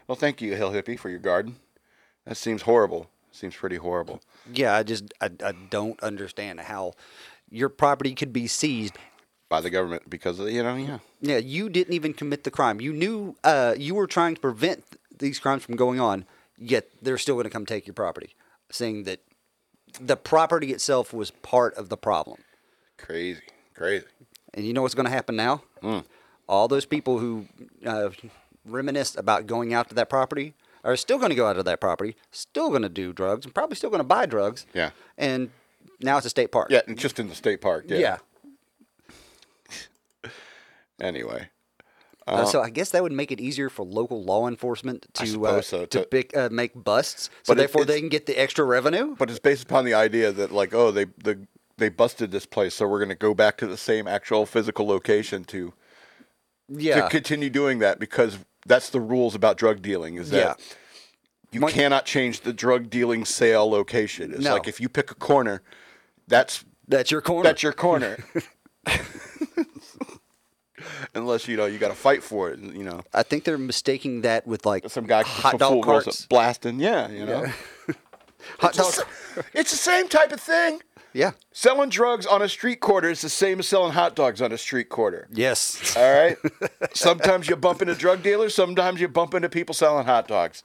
[0.08, 1.58] Well, thank you, Hill Hippie, for your garden.
[2.26, 3.10] That seems horrible.
[3.36, 4.22] Seems pretty horrible.
[4.52, 6.94] Yeah, I just I, I don't understand how
[7.50, 8.96] your property could be seized.
[9.50, 12.80] by the government because of, you know yeah Yeah, you didn't even commit the crime.
[12.80, 14.84] You knew uh, you were trying to prevent
[15.20, 16.26] these crimes from going on,
[16.58, 18.36] yet they're still going to come take your property,
[18.72, 19.20] saying that
[20.00, 22.40] the property itself was part of the problem.
[22.98, 23.42] crazy
[23.76, 24.06] crazy
[24.54, 25.64] And you know what's going to happen now?
[26.48, 27.48] All those people who
[27.86, 28.10] uh,
[28.66, 30.54] reminisce about going out to that property
[30.86, 33.54] are still going to go out of that property, still going to do drugs, and
[33.54, 34.66] probably still going to buy drugs.
[34.74, 34.92] Yeah.
[35.18, 35.50] And
[36.00, 36.68] now it's a state park.
[36.72, 38.18] yeah and just in the state park yeah, Yeah.
[41.02, 41.50] anyway
[42.28, 45.62] Uh, so I guess that would make it easier for local law enforcement to uh,
[45.62, 48.66] so, to to- pick, uh, make busts, so it- therefore they can get the extra
[48.66, 49.16] revenue.
[49.18, 51.46] but it's based upon the idea that like oh they the
[51.78, 54.88] they busted this place so we're going to go back to the same actual physical
[54.88, 55.74] location to
[56.68, 60.66] Yeah, to continue doing that because that's the rules about drug dealing is that Yeah.
[61.52, 64.54] you cannot change the drug dealing sale location it's No.
[64.54, 65.62] like if you pick a corner
[66.28, 67.44] that's that's your corner.
[67.44, 68.18] that's your corner
[71.16, 74.22] unless you know you got to fight for it you know I think they're mistaking
[74.22, 76.26] that with like some guy hot some dog carts.
[76.26, 77.46] blasting yeah you know
[78.60, 79.08] Hot It's dog.
[79.36, 80.82] the it's the same type of thing
[81.16, 81.32] Yeah.
[81.54, 84.58] selling drugs on a street corner is the same as selling hot dogs on a
[84.58, 85.96] street corner Yes.
[85.98, 86.38] all right
[86.94, 90.64] sometimes you bump into drug dealers sometimes you bump into people selling hot dogs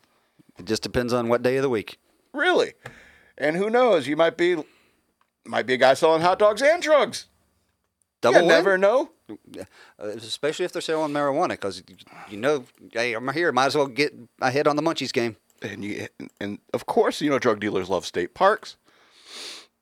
[0.59, 1.99] It just depends on what day of the week.
[2.33, 2.73] really
[3.39, 4.57] and who knows you might be
[5.47, 7.27] might be a guy selling hot dogs and drugs
[8.21, 8.49] Double you win?
[8.49, 9.11] never know
[9.99, 11.83] Uh, especially if they're selling marijuana, because
[12.29, 13.53] you know, hey, I'm here.
[13.53, 15.37] Might as well get my head on the munchies game.
[15.63, 16.09] and you
[16.41, 18.77] and of course you know drug dealers love state parks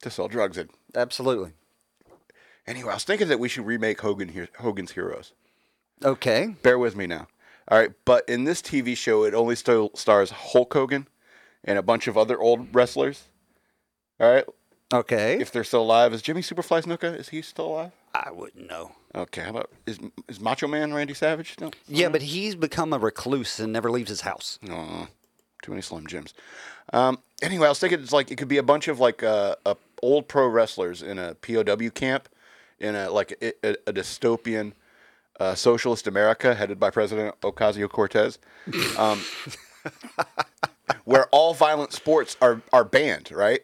[0.03, 1.53] to sell drugs in Absolutely.
[2.67, 5.33] anyway i was thinking that we should remake hogan here hogan's heroes
[6.05, 6.55] Okay.
[6.63, 7.27] bear with me now.
[7.67, 11.09] All right, but in this TV show, it only still stars Hulk Hogan
[11.65, 13.25] and a bunch of other old wrestlers.
[14.21, 14.45] All right,
[14.93, 15.39] Okay.
[15.41, 17.19] if they're still alive, is Jimmy Superfly Snuka?
[17.19, 17.93] Is he still alive?
[18.15, 18.93] I wouldn't know.
[19.13, 21.73] Okay, how about is is Macho Man Randy Savage No.
[21.89, 24.61] Yeah, but he's become a recluse and never leaves his house.
[24.63, 25.09] No,
[25.69, 26.33] too many Slim Jims.
[26.95, 29.57] Um, anyway, I was thinking it's like it could be a bunch of like uh,
[29.67, 32.29] uh, old pro wrestlers in a POW camp
[32.81, 33.53] in a like a,
[33.87, 34.73] a, dystopian
[35.39, 38.39] uh, socialist America headed by President Ocasio Cortez,
[38.97, 39.23] um,
[41.05, 43.61] where all violent sports are are banned, right?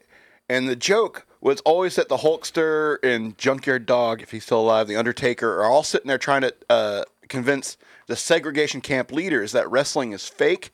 [0.46, 4.88] And the joke was always that the Hulkster and Junkyard Dog, if he's still alive,
[4.88, 9.70] the Undertaker, are all sitting there trying to uh, convince the segregation camp leaders that
[9.70, 10.70] wrestling is fake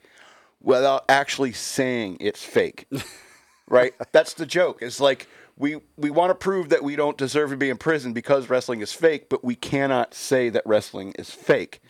[0.61, 2.87] without actually saying it's fake.
[3.67, 3.93] right?
[4.11, 4.79] That's the joke.
[4.81, 8.13] It's like we we want to prove that we don't deserve to be in prison
[8.13, 11.81] because wrestling is fake, but we cannot say that wrestling is fake.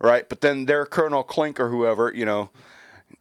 [0.00, 0.28] Right?
[0.28, 2.50] But then their Colonel Klink or whoever, you know,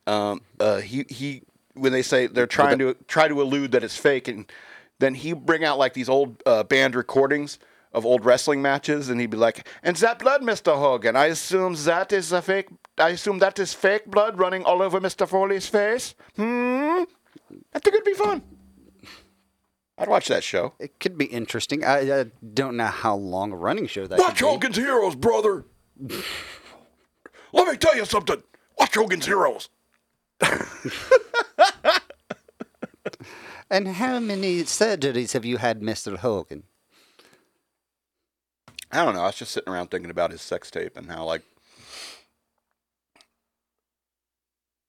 [0.07, 3.97] um, uh, he he when they say they're trying to try to elude that it's
[3.97, 4.51] fake, and
[4.99, 7.59] then he bring out like these old uh, band recordings
[7.93, 11.75] of old wrestling matches, and he'd be like, "And that blood, Mister Hogan, I assume
[11.75, 12.69] that is a fake.
[12.97, 16.15] I assume that is fake blood running all over Mister Foley's face.
[16.35, 17.03] Hmm,
[17.73, 18.43] I think it'd be fun.
[19.97, 20.73] I'd watch that show.
[20.79, 21.83] It could be interesting.
[21.83, 24.49] I, I don't know how long a running show that Watch could be.
[24.49, 25.65] Hogan's Heroes, brother.
[27.53, 28.41] Let me tell you something.
[28.79, 29.69] Watch Hogan's Heroes.
[33.71, 36.17] And how many surgeries have you had, Mr.
[36.17, 36.63] Hogan?
[38.91, 39.21] I don't know.
[39.21, 41.43] I was just sitting around thinking about his sex tape and how like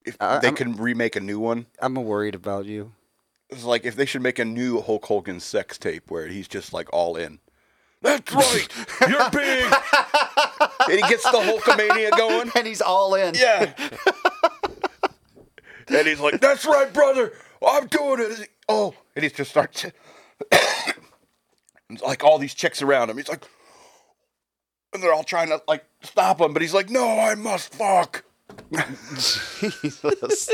[0.04, 1.66] if I- they I'm- can remake a new one.
[1.80, 2.92] I'm worried about you.
[3.50, 6.72] It's like if they should make a new Hulk Hogan sex tape where he's just
[6.72, 7.38] like all in.
[8.00, 8.66] That's right.
[9.08, 9.64] You're big.
[10.88, 12.50] and he gets the Hulkamania going.
[12.56, 13.34] And he's all in.
[13.36, 13.72] Yeah.
[15.88, 17.32] and he's like, "That's right, brother.
[17.64, 19.84] I'm doing it." Oh, and he just starts
[22.02, 23.18] like all these chicks around him.
[23.18, 23.44] He's like,
[24.92, 28.24] and they're all trying to like stop him, but he's like, "No, I must fuck."
[29.12, 30.50] Jesus.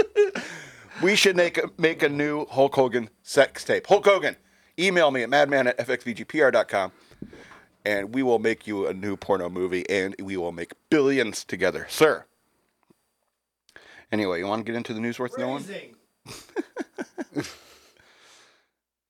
[1.03, 3.87] We should make a, make a new Hulk Hogan sex tape.
[3.87, 4.37] Hulk Hogan,
[4.79, 6.92] email me at madman at fxbgpr.com
[7.85, 11.87] and we will make you a new porno movie and we will make billions together,
[11.88, 12.24] sir.
[14.11, 15.64] Anyway, you want to get into the news worth knowing?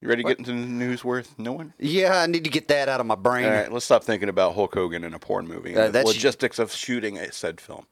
[0.00, 1.72] You ready to get into the news worth knowing?
[1.78, 3.46] yeah, I need to get that out of my brain.
[3.46, 5.76] All right, let's stop thinking about Hulk Hogan in a porn movie.
[5.76, 7.86] Uh, the logistics of shooting a said film.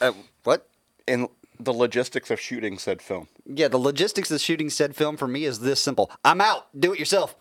[0.00, 0.12] Uh,
[0.44, 0.66] what?
[1.06, 3.28] And the logistics of shooting said film.
[3.44, 6.10] Yeah, the logistics of shooting said film for me is this simple.
[6.24, 6.68] I'm out.
[6.78, 7.36] Do it yourself.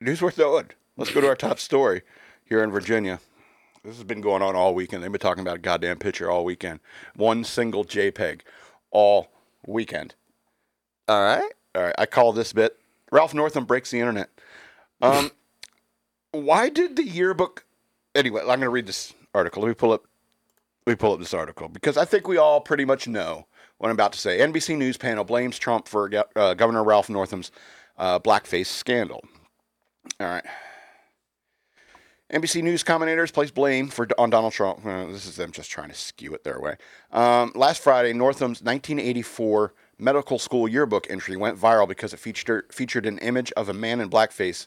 [0.00, 0.70] News worth knowing.
[0.96, 2.02] Let's go to our top story
[2.44, 3.18] here in Virginia.
[3.84, 5.02] This has been going on all weekend.
[5.02, 6.78] They've been talking about a goddamn picture all weekend.
[7.16, 8.42] One single JPEG
[8.92, 9.32] all
[9.66, 10.14] weekend.
[11.08, 11.50] All right.
[11.74, 12.78] All right, I call this bit
[13.12, 14.30] Ralph Northam breaks the internet.
[15.00, 15.30] Um,
[16.32, 17.64] why did the yearbook?
[18.14, 19.62] Anyway, I'm going to read this article.
[19.62, 20.04] Let me pull up.
[20.86, 23.46] Let me pull up this article because I think we all pretty much know
[23.78, 24.40] what I'm about to say.
[24.40, 27.52] NBC News panel blames Trump for uh, Governor Ralph Northam's
[27.96, 29.22] uh, blackface scandal.
[30.18, 30.44] All right.
[32.32, 34.84] NBC News commentators place blame for on Donald Trump.
[34.84, 36.76] Uh, this is them just trying to skew it their way.
[37.12, 43.06] Um, last Friday, Northam's 1984 medical school yearbook entry went viral because it featured featured
[43.06, 44.66] an image of a man in blackface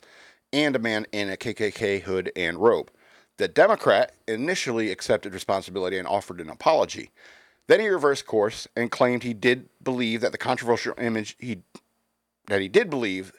[0.53, 2.89] and a man in a KKK hood and robe.
[3.37, 7.11] The Democrat initially accepted responsibility and offered an apology.
[7.67, 11.63] Then he reversed course and claimed he did believe that the controversial image he
[12.47, 13.33] that he did believe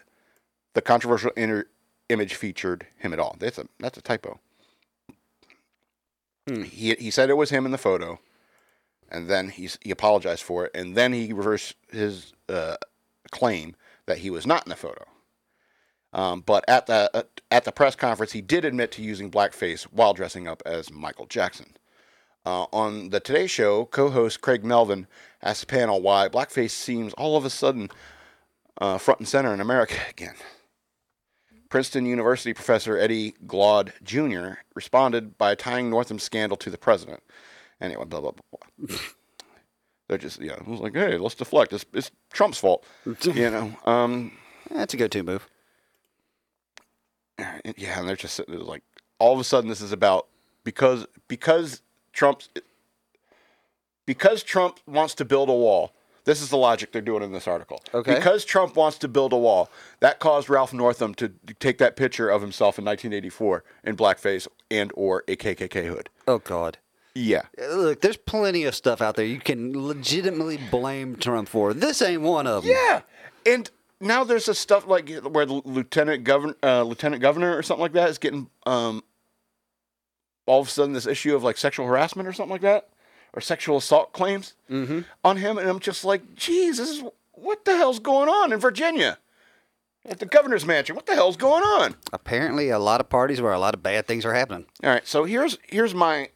[0.74, 1.68] the controversial inter-
[2.10, 3.36] image featured him at all.
[3.38, 4.38] That's a that's a typo.
[6.46, 6.64] Hmm.
[6.64, 8.20] He he said it was him in the photo,
[9.16, 12.76] and then he he apologized for it, and then he reversed his uh,
[13.30, 13.74] claim
[14.06, 15.04] that he was not in the photo.
[16.12, 19.84] Um, but at the uh, at the press conference, he did admit to using blackface
[19.84, 21.76] while dressing up as Michael Jackson.
[22.44, 25.08] Uh, on the Today Show, co-host Craig Melvin
[25.42, 27.90] asked the panel why blackface seems all of a sudden
[28.80, 30.36] uh, front and center in America again.
[31.70, 34.60] Princeton University professor Eddie Glaude Jr.
[34.74, 37.22] responded by tying Northam's scandal to the president.
[37.80, 38.58] Anyway, blah blah blah.
[38.88, 38.96] blah.
[40.08, 41.72] They're just yeah, it was like, hey, let's deflect.
[41.72, 42.84] It's, it's Trump's fault,
[43.22, 43.72] you know.
[43.84, 44.32] Um,
[44.70, 45.48] That's a go-to move.
[47.38, 48.82] yeah, and they're just sitting there like,
[49.18, 50.28] all of a sudden, this is about
[50.62, 52.48] because because Trump's
[54.06, 55.92] because Trump wants to build a wall.
[56.24, 57.80] This is the logic they're doing in this article.
[57.94, 58.16] Okay.
[58.16, 62.28] Because Trump wants to build a wall, that caused Ralph Northam to take that picture
[62.28, 66.10] of himself in 1984 in blackface and or a KKK hood.
[66.26, 66.78] Oh God.
[67.16, 67.42] Yeah.
[67.60, 71.72] Uh, Look, there's plenty of stuff out there you can legitimately blame Trump for.
[71.72, 72.72] This ain't one of them.
[72.72, 73.00] Yeah,
[73.46, 77.80] and now there's this stuff like where the lieutenant governor, uh, lieutenant governor, or something
[77.82, 79.02] like that is getting um,
[80.44, 82.90] all of a sudden this issue of like sexual harassment or something like that,
[83.32, 84.52] or sexual assault claims
[85.24, 87.02] on him, and I'm just like, geez, this is
[87.32, 89.18] what the hell's going on in Virginia
[90.04, 90.94] at the governor's mansion?
[90.94, 91.94] What the hell's going on?
[92.12, 94.66] Apparently, a lot of parties where a lot of bad things are happening.
[94.84, 96.28] All right, so here's here's my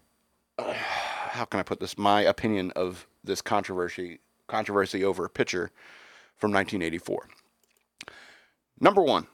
[0.67, 0.73] uh,
[1.31, 1.97] how can I put this?
[1.99, 5.71] My opinion of this controversy controversy over a picture
[6.37, 7.29] from 1984.
[8.81, 9.27] Number one,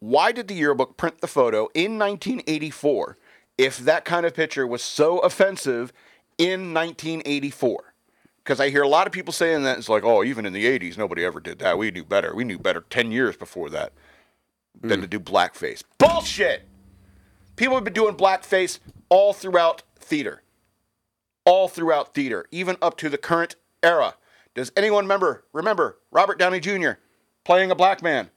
[0.00, 3.16] why did the yearbook print the photo in 1984
[3.58, 5.92] if that kind of picture was so offensive
[6.38, 7.94] in 1984?
[8.42, 10.64] Because I hear a lot of people saying that it's like, oh, even in the
[10.64, 11.78] 80s, nobody ever did that.
[11.78, 12.34] We knew better.
[12.34, 13.92] We knew better 10 years before that
[14.80, 15.84] than to do blackface.
[15.98, 16.62] Bullshit!
[17.56, 18.78] People have been doing blackface
[19.10, 20.42] all throughout theater.
[21.44, 24.14] All throughout theater, even up to the current era.
[24.54, 26.92] Does anyone remember remember Robert Downey Jr.
[27.44, 28.30] playing a black man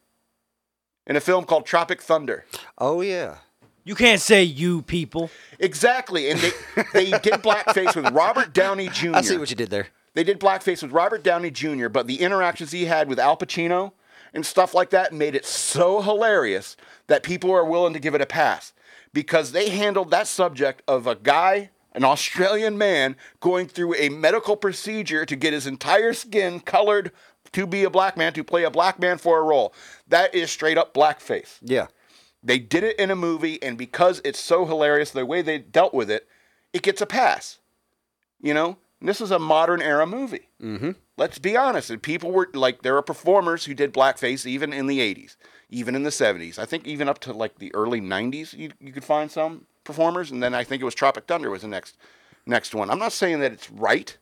[1.06, 2.46] in a film called Tropic Thunder?
[2.78, 3.38] Oh yeah.
[3.86, 5.30] You can't say you people.
[5.60, 6.52] Exactly, and they
[6.94, 9.12] they did blackface with Robert Downey Jr.
[9.14, 9.88] I see what you did there.
[10.14, 13.92] They did blackface with Robert Downey Jr., but the interactions he had with Al Pacino
[14.34, 18.22] and stuff like that made it so hilarious that people are willing to give it
[18.22, 18.74] a pass
[19.12, 24.56] because they handled that subject of a guy, an Australian man, going through a medical
[24.56, 27.12] procedure to get his entire skin colored
[27.52, 29.74] to be a black man, to play a black man for a role.
[30.08, 31.58] That is straight up blackface.
[31.62, 31.88] Yeah.
[32.44, 35.94] They did it in a movie, and because it's so hilarious the way they dealt
[35.94, 36.28] with it,
[36.74, 37.60] it gets a pass.
[38.42, 40.50] You know, And this is a modern era movie.
[40.62, 40.92] Mm-hmm.
[41.16, 41.90] Let's be honest.
[41.90, 45.38] And people were like, there are performers who did blackface even in the 80s,
[45.70, 46.60] even in the 70s.
[46.60, 50.32] I think even up to like the early 90s, you, you could find some performers.
[50.32, 51.98] And then I think it was Tropic Thunder was the next
[52.46, 52.90] next one.
[52.90, 54.18] I'm not saying that it's right.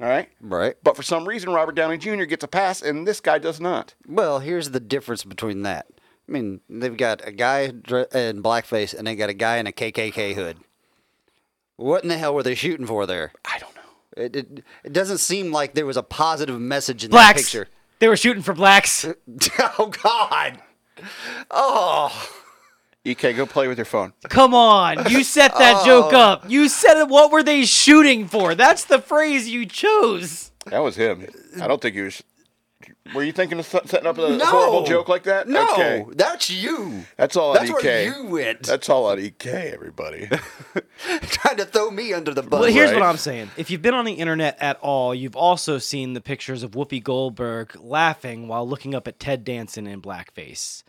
[0.00, 0.28] All right.
[0.40, 0.76] Right.
[0.82, 2.24] But for some reason, Robert Downey Jr.
[2.24, 3.94] gets a pass, and this guy does not.
[4.06, 5.86] Well, here's the difference between that.
[6.28, 9.72] I mean, they've got a guy in blackface and they got a guy in a
[9.72, 10.58] KKK hood.
[11.76, 13.32] What in the hell were they shooting for there?
[13.44, 14.24] I don't know.
[14.24, 17.28] It, it, it doesn't seem like there was a positive message in Blacks.
[17.28, 17.68] that picture.
[17.98, 19.06] They were shooting for blacks.
[19.78, 20.60] oh God!
[21.50, 22.30] Oh,
[23.08, 24.12] EK, go play with your phone.
[24.28, 26.18] Come on, you set that joke oh.
[26.20, 26.44] up.
[26.50, 27.08] You said it.
[27.08, 28.54] What were they shooting for?
[28.54, 30.52] That's the phrase you chose.
[30.66, 31.26] That was him.
[31.60, 32.22] I don't think he was.
[33.14, 34.44] Were you thinking of setting up a No.
[34.44, 35.48] horrible joke like that?
[35.48, 36.04] no, Okay.
[36.12, 37.04] that's you.
[37.16, 38.04] That's all That's on where EK.
[38.06, 38.62] you went.
[38.64, 40.28] That's all on EK, everybody.
[41.22, 42.60] Trying to throw me under the bus.
[42.60, 43.00] Well, here's right.
[43.00, 43.50] what I'm saying.
[43.56, 47.02] If you've been on the internet at all, you've also seen the pictures of Whoopi
[47.02, 50.82] Goldberg laughing while looking up at Ted Danson in blackface.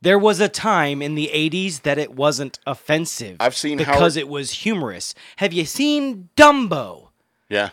[0.00, 3.36] There was a time in the 80s that it wasn't offensive.
[3.40, 5.14] I've seen because it was humorous.
[5.36, 7.08] Have you seen Dumbo?
[7.48, 7.70] yeah.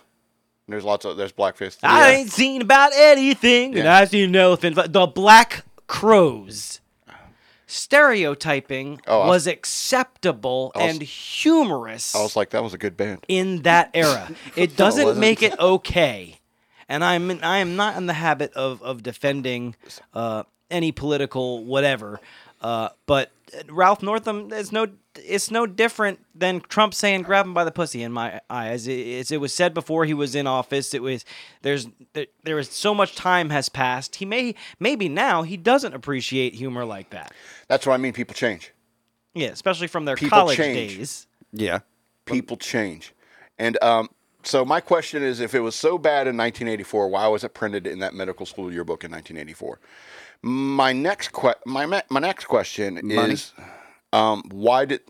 [0.67, 1.77] There's lots of there's blackface.
[1.83, 3.95] I ain't seen about anything, and Yeah.
[3.97, 4.73] I seen nothing.
[4.73, 6.81] But the Black Crowes.
[7.67, 12.97] Stereotyping Oh, I- was acceptable was- and humorous I was like, that was a good
[12.97, 13.23] band.
[13.27, 14.29] in that era.
[14.55, 16.39] It doesn't make it okay.
[16.89, 19.75] And I'm I am not in the habit of of defending
[20.13, 20.43] uh,
[20.75, 22.19] any political whatever.
[22.61, 23.31] Uh, but
[23.69, 24.87] Ralph Northam is no
[25.23, 28.85] it's no different than Trump saying grab him by the pussy in my eyes.
[28.87, 30.93] It, it's- it was said before he was in office.
[30.93, 31.23] It was
[31.61, 34.17] there's there, there is so much time has passed.
[34.17, 37.31] He may maybe now he doesn't appreciate humor like that.
[37.67, 38.13] That's what I mean.
[38.13, 38.73] People change.
[39.33, 40.97] Yeah, especially from their People college change.
[40.97, 41.27] days.
[41.51, 41.79] Yeah.
[42.25, 43.13] People change.
[43.59, 44.09] And um,
[44.43, 47.85] so my question is, if it was so bad in 1984, why was it printed
[47.85, 49.79] in that medical school yearbook in 1984?
[50.47, 53.33] My next que- my my next question Money?
[53.33, 53.51] is,
[54.13, 55.01] um, why did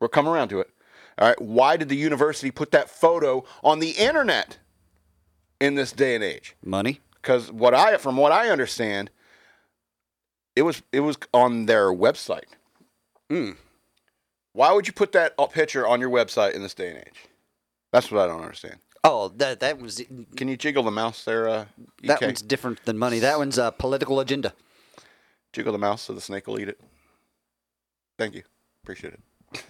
[0.00, 0.70] we're coming around to it?
[1.18, 4.58] All right, why did the university put that photo on the internet
[5.60, 6.54] in this day and age?
[6.64, 7.00] Money.
[7.14, 9.10] because what I from what I understand,
[10.54, 12.54] it was it was on their website.
[13.28, 13.56] Mm.
[14.52, 17.26] Why would you put that uh, picture on your website in this day and age?
[17.92, 18.76] That's what I don't understand.
[19.04, 20.00] Oh, that that was
[20.36, 21.48] Can you jiggle the mouse there?
[21.48, 21.64] Uh,
[22.04, 22.26] that EK?
[22.26, 23.18] one's different than money.
[23.18, 24.52] That one's a political agenda.
[25.52, 26.80] jiggle the mouse so the snake will eat it.
[28.18, 28.42] Thank you,
[28.84, 29.64] appreciate it.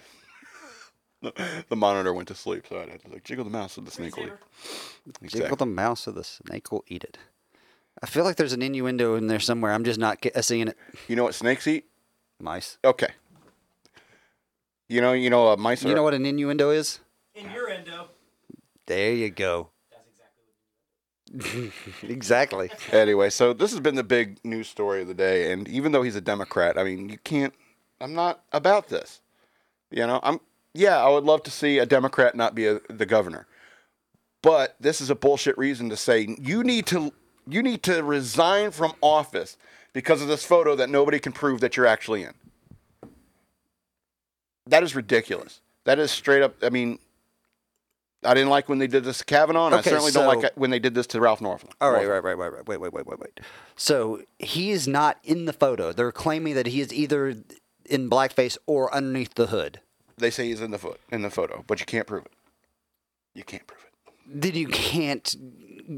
[1.69, 3.91] the monitor went to sleep, so I had to like jiggle the mouse so the
[3.91, 4.33] snake will eat.
[5.05, 5.55] Jiggle Exactly.
[5.57, 7.17] the mouse so the snake will eat it.
[8.01, 9.71] I feel like there's an innuendo in there somewhere.
[9.71, 10.77] I'm just not get, uh, seeing it.
[11.07, 11.85] You know what snakes eat?
[12.39, 12.77] Mice.
[12.83, 13.07] Okay.
[14.89, 15.83] You know, you know, uh, mice.
[15.83, 16.99] You are, know what an innuendo is?
[17.35, 18.09] In your endo.
[18.85, 19.69] There you go.
[22.03, 22.69] Exactly.
[22.91, 26.03] Anyway, so this has been the big news story of the day, and even though
[26.03, 27.53] he's a Democrat, I mean, you can't.
[27.99, 29.21] I'm not about this.
[29.89, 30.39] You know, I'm.
[30.75, 33.47] Yeah, I would love to see a Democrat not be a, the governor,
[34.41, 37.13] but this is a bullshit reason to say you need to
[37.47, 39.57] you need to resign from office
[39.93, 42.33] because of this photo that nobody can prove that you're actually in.
[44.65, 45.61] That is ridiculous.
[45.85, 46.55] That is straight up.
[46.63, 46.99] I mean,
[48.25, 50.41] I didn't like when they did this to Kavanaugh, and Okay, I certainly so- don't
[50.41, 51.69] like when they did this to Ralph Northam.
[51.81, 52.67] All right, right, right, right, right.
[52.67, 53.39] Wait, wait, wait, wait, wait.
[53.75, 55.91] So he is not in the photo.
[55.91, 57.35] They're claiming that he is either
[57.85, 59.81] in blackface or underneath the hood.
[60.17, 62.31] They say he's in the foot in the photo, but you can't prove it.
[63.33, 64.13] You can't prove it.
[64.25, 65.35] Then you can't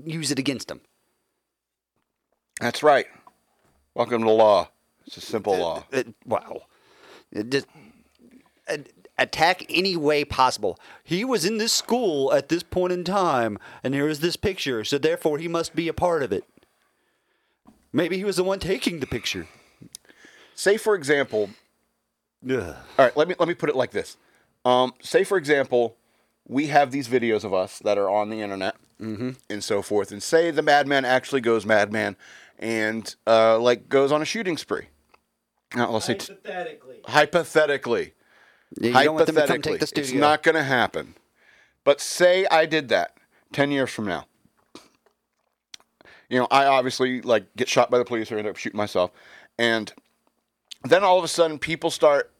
[0.05, 0.81] use it against him.
[2.59, 3.05] That's right.
[3.93, 4.69] Welcome to law.
[5.05, 5.85] It's a simple law.
[5.91, 6.61] It- wow.
[7.31, 7.67] It just
[9.17, 10.79] attack any way possible.
[11.03, 14.83] He was in this school at this point in time, and here is this picture,
[14.83, 16.43] so therefore he must be a part of it.
[17.93, 19.47] Maybe he was the one taking the picture.
[20.53, 21.49] Say for example,
[22.49, 22.75] Ugh.
[22.97, 23.15] all right.
[23.17, 24.17] Let me let me put it like this.
[24.63, 25.95] Um, say for example,
[26.47, 30.23] we have these videos of us that are on the internet and so forth, and
[30.23, 32.15] say the madman actually goes madman
[32.57, 34.87] and uh, like goes on a shooting spree.
[35.75, 36.33] Now, let's say t-
[37.05, 38.13] Hypothetically.
[38.81, 38.99] Hypothetically.
[38.99, 40.03] You don't want them to come take the studio.
[40.03, 41.15] it's not going to happen.
[41.83, 43.15] But say I did that
[43.53, 44.25] ten years from now.
[46.29, 49.11] You know, I obviously like get shot by the police or end up shooting myself,
[49.57, 49.93] and
[50.83, 52.31] then all of a sudden people start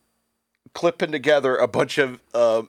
[0.73, 2.63] clipping together a bunch of uh,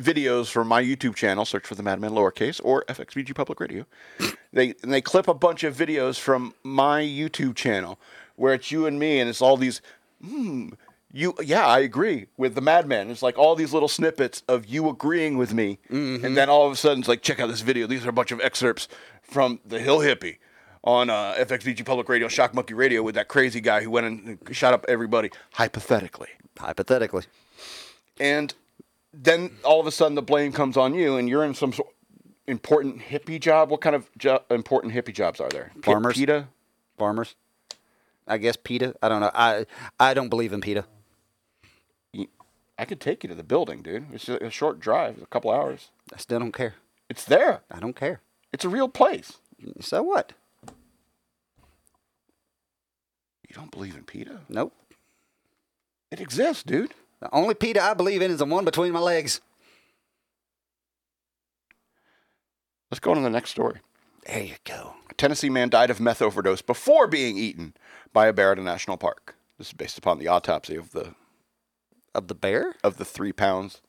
[0.00, 1.44] videos from my YouTube channel.
[1.44, 3.86] Search for the Madman lowercase or FXBG Public Radio.
[4.52, 7.98] They and they clip a bunch of videos from my YouTube channel
[8.36, 9.80] where it's you and me, and it's all these.
[10.24, 10.70] Hmm,
[11.16, 13.10] you yeah, I agree with the Madman.
[13.10, 16.72] It's like all these little snippets of you agreeing with me, and then all of
[16.72, 17.86] a sudden it's like, check out this video.
[17.86, 18.86] These are a bunch of excerpts
[19.22, 20.36] from the Hill Hippie
[20.84, 21.42] on uh,
[21.84, 25.30] Public Radio, Shock Monkey Radio, with that crazy guy who went and shot up everybody,
[25.54, 26.28] hypothetically.
[26.58, 27.24] Hypothetically.
[28.20, 28.54] And
[29.12, 31.88] then all of a sudden the blame comes on you, and you're in some sort
[32.46, 33.70] important hippie job.
[33.70, 35.72] What kind of jo- important hippie jobs are there?
[35.76, 36.16] P- Farmers.
[36.16, 36.48] PETA?
[36.98, 37.34] Farmers.
[38.28, 38.94] I guess PETA.
[39.02, 39.30] I don't know.
[39.34, 39.66] I
[39.98, 40.84] I don't believe in PETA.
[42.78, 44.06] I could take you to the building, dude.
[44.12, 45.88] It's a short drive, a couple hours.
[46.12, 46.74] I still don't care.
[47.08, 47.62] It's there.
[47.70, 48.20] I don't care.
[48.52, 49.38] It's a real place.
[49.80, 50.32] So what?
[53.48, 54.40] You don't believe in PETA?
[54.48, 54.74] Nope.
[56.10, 56.92] It exists, dude.
[57.20, 59.40] The only PETA I believe in is the one between my legs.
[62.90, 63.80] Let's go on to the next story.
[64.26, 64.94] There you go.
[65.10, 67.74] A Tennessee man died of meth overdose before being eaten
[68.12, 69.36] by a bear at a national park.
[69.58, 71.14] This is based upon the autopsy of the
[72.16, 72.74] Of the bear?
[72.82, 73.80] of the three pounds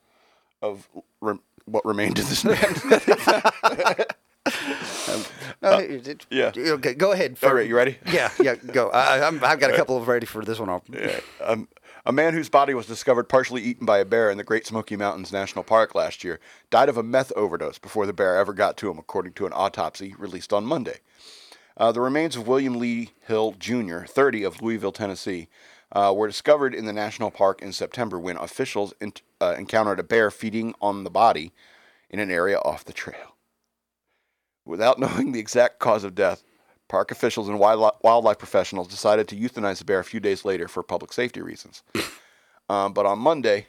[0.61, 0.87] of
[1.21, 2.57] re- what remained of this man.
[5.61, 6.51] It- it- yeah.
[6.55, 7.37] Okay, go ahead.
[7.43, 7.97] All right, you ready?
[8.11, 8.89] Yeah, yeah, go.
[8.89, 10.81] I, I'm, I've got a couple of ready for this one.
[10.91, 11.19] Yeah.
[11.43, 11.67] Um,
[12.05, 14.95] a man whose body was discovered partially eaten by a bear in the Great Smoky
[14.95, 18.77] Mountains National Park last year died of a meth overdose before the bear ever got
[18.77, 20.99] to him, according to an autopsy released on Monday.
[21.75, 25.47] Uh, the remains of William Lee Hill Jr., 30, of Louisville, Tennessee,
[25.91, 30.03] uh, were discovered in the national park in September when officials in, uh, encountered a
[30.03, 31.53] bear feeding on the body
[32.09, 33.35] in an area off the trail.
[34.65, 36.43] Without knowing the exact cause of death,
[36.87, 40.83] park officials and wildlife, professionals decided to euthanize the bear a few days later for
[40.83, 41.83] public safety reasons.
[42.69, 43.67] um, but on Monday,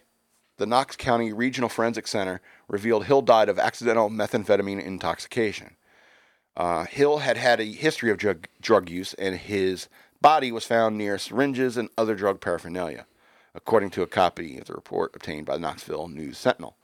[0.57, 5.77] the Knox County Regional Forensic Center revealed Hill died of accidental methamphetamine intoxication.
[6.57, 9.89] Uh, Hill had had a history of drug, drug use, and his
[10.21, 13.07] body was found near syringes and other drug paraphernalia,
[13.55, 16.77] according to a copy of the report obtained by the Knoxville News Sentinel.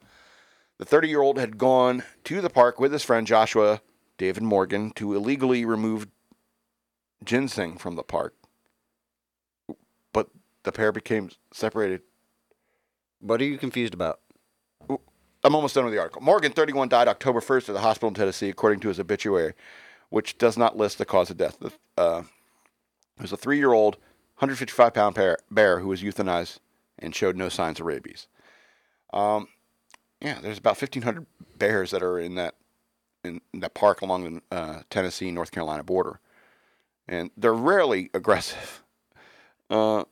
[0.78, 3.80] The 30 year old had gone to the park with his friend Joshua
[4.18, 6.08] David Morgan to illegally remove
[7.24, 8.34] ginseng from the park.
[10.12, 10.28] But
[10.62, 12.02] the pair became separated.
[13.20, 14.20] What are you confused about?
[14.88, 16.22] I'm almost done with the article.
[16.22, 19.52] Morgan, 31, died October 1st at the hospital in Tennessee, according to his obituary,
[20.08, 21.58] which does not list the cause of death.
[21.60, 22.22] The, uh,
[23.16, 23.94] it was a three year old,
[24.36, 25.18] 155 pound
[25.50, 26.58] bear, who was euthanized
[26.98, 28.26] and showed no signs of rabies.
[29.12, 29.48] Um,
[30.20, 31.26] yeah, there's about 1,500
[31.58, 32.54] bears that are in that
[33.22, 36.20] in that park along the uh, Tennessee North Carolina border,
[37.08, 38.82] and they're rarely aggressive.
[39.70, 40.04] Uh,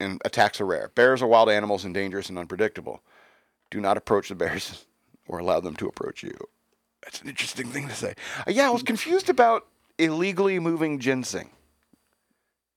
[0.00, 0.90] and attacks are rare.
[0.94, 3.02] Bears are wild animals and dangerous and unpredictable.
[3.70, 4.86] Do not approach the bears
[5.28, 6.36] or allow them to approach you.
[7.02, 8.14] That's an interesting thing to say.
[8.40, 9.66] Uh, yeah, I was confused about
[9.98, 11.50] illegally moving ginseng.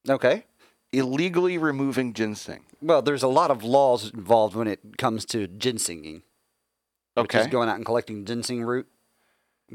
[0.10, 0.46] Okay.
[0.92, 2.66] Illegally removing ginseng.
[2.82, 6.22] Well, there's a lot of laws involved when it comes to ginsenging,
[7.16, 7.50] which is Okay.
[7.50, 8.88] going out and collecting ginseng root.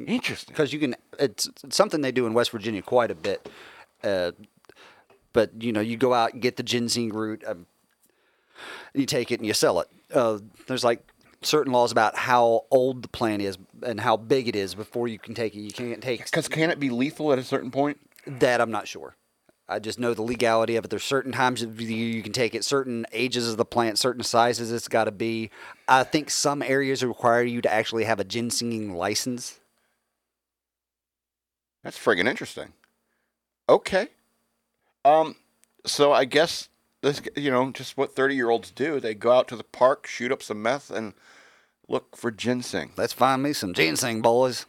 [0.07, 0.53] Interesting.
[0.53, 3.49] because you can it's, it's something they do in west virginia quite a bit
[4.05, 4.31] uh,
[5.33, 7.67] but you know you go out and get the ginseng root um,
[8.95, 11.03] you take it and you sell it uh, there's like
[11.43, 15.19] certain laws about how old the plant is and how big it is before you
[15.19, 17.99] can take it you can't take Because can it be lethal at a certain point?
[18.27, 19.17] that i'm not sure
[19.69, 22.33] i just know the legality of it there's certain times of the year you can
[22.33, 25.51] take it certain ages of the plant certain sizes it's got to be
[25.89, 29.61] i think some areas require you to actually have a ginsenging license
[31.83, 32.73] That's friggin' interesting.
[33.69, 34.09] Okay.
[35.05, 35.37] Um,
[35.87, 36.69] so I guess
[37.03, 39.01] this, you know, just what thirty-year-olds do.
[39.01, 41.15] They go out to the park, shoot up some meth, and
[41.89, 42.93] look for ginseng.
[42.97, 44.67] Let's find me some ginseng, boys.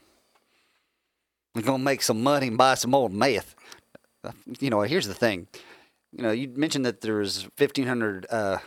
[1.56, 3.56] We're gonna make some money and buy some more meth.
[4.24, 5.48] Uh, You know, here's the thing.
[6.16, 8.58] You know, you mentioned that there's 1,500 uh,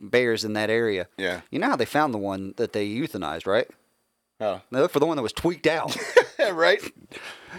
[0.00, 1.08] bears in that area.
[1.16, 1.40] Yeah.
[1.50, 3.68] You know how they found the one that they euthanized, right?
[4.40, 4.60] Oh.
[4.70, 5.96] They looked for the one that was tweaked out.
[6.52, 6.80] right?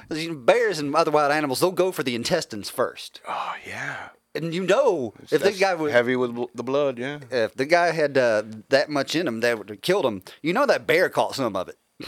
[0.09, 3.21] bears and other wild animals, they'll go for the intestines first.
[3.27, 4.09] Oh yeah.
[4.35, 7.19] And you know, if the guy was, heavy with bl- the blood, yeah.
[7.29, 10.53] if the guy had uh, that much in him that would have killed him, you
[10.53, 11.77] know that bear caught some of it.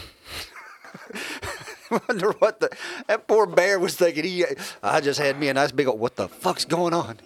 [1.90, 2.76] I wonder what the
[3.06, 4.24] that poor bear was thinking.
[4.24, 4.44] He,
[4.82, 6.00] I just had me a nice big old.
[6.00, 7.18] What the fuck's going on?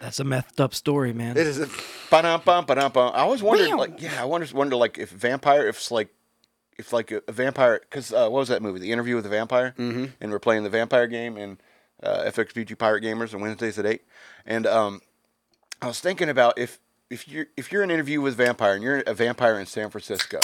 [0.00, 1.36] That's a methed up story, man.
[1.36, 1.60] It is.
[1.60, 1.68] A,
[2.10, 3.12] Ba-dum, bum, ba-dum, bum.
[3.14, 3.76] I always wondered, Meow.
[3.78, 6.08] like, yeah, I wonder, wonder, like, if vampire, if it's like
[6.78, 8.80] if like a, a vampire, because uh, what was that movie?
[8.80, 10.06] The Interview with the Vampire, mm-hmm.
[10.20, 11.58] and we're playing the vampire game in
[12.02, 14.02] uh, FXBG Pirate Gamers on Wednesdays at eight,
[14.44, 15.00] and um,
[15.80, 16.80] I was thinking about if
[17.10, 20.40] if you're if you're an interview with vampire and you're a vampire in San Francisco,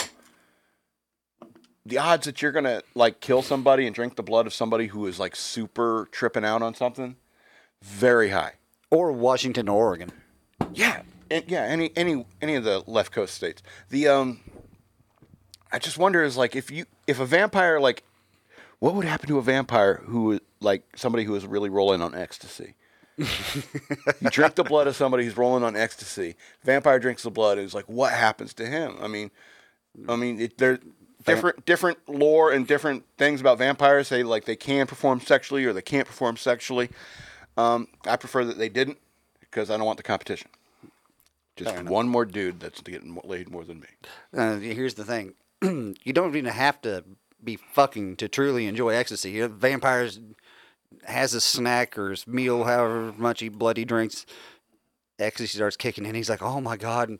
[1.89, 5.07] the odds that you're gonna like kill somebody and drink the blood of somebody who
[5.07, 7.17] is like super tripping out on something,
[7.83, 8.53] very high.
[8.91, 10.13] Or Washington, or Oregon.
[10.73, 13.63] Yeah, and yeah, any any any of the left coast states.
[13.91, 14.41] The um,
[15.73, 18.05] I just wonder is like if you if a vampire like,
[18.79, 22.75] what would happen to a vampire who like somebody who is really rolling on ecstasy?
[23.19, 26.37] you drink the blood of somebody who's rolling on ecstasy.
[26.63, 28.97] Vampire drinks the blood, and it's like, what happens to him?
[29.01, 29.33] I mean,
[30.09, 30.79] I mean, it, there
[31.25, 35.73] different different lore and different things about vampires say like they can perform sexually or
[35.73, 36.91] they can't perform sexually.
[37.57, 38.99] Um, I prefer that they didn't
[39.41, 40.49] because I don't want the competition.
[41.57, 41.91] Just Fair enough.
[41.93, 43.89] one more dude that's getting laid more than me.
[44.37, 47.05] Uh, here's the thing: you don't even have to
[47.43, 49.33] be fucking to truly enjoy ecstasy.
[49.33, 50.21] You know, vampires
[51.05, 54.25] has a snack or his meal, however much he bloody drinks.
[55.19, 56.15] Ecstasy starts kicking in.
[56.15, 57.19] He's like, "Oh my god!"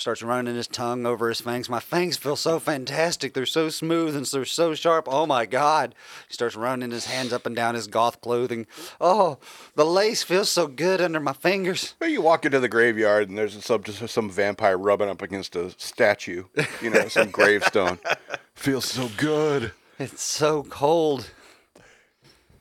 [0.00, 1.68] Starts running his tongue over his fangs.
[1.68, 3.34] My fangs feel so fantastic.
[3.34, 5.06] They're so smooth and they're so sharp.
[5.10, 5.94] Oh my god!
[6.28, 8.66] He starts running his hands up and down his goth clothing.
[9.00, 9.38] Oh,
[9.74, 11.94] the lace feels so good under my fingers.
[12.00, 15.56] Well, you walk into the graveyard and there's some just some vampire rubbing up against
[15.56, 16.44] a statue,
[16.82, 17.98] you know, some gravestone.
[18.54, 19.72] Feels so good.
[19.98, 21.30] It's so cold.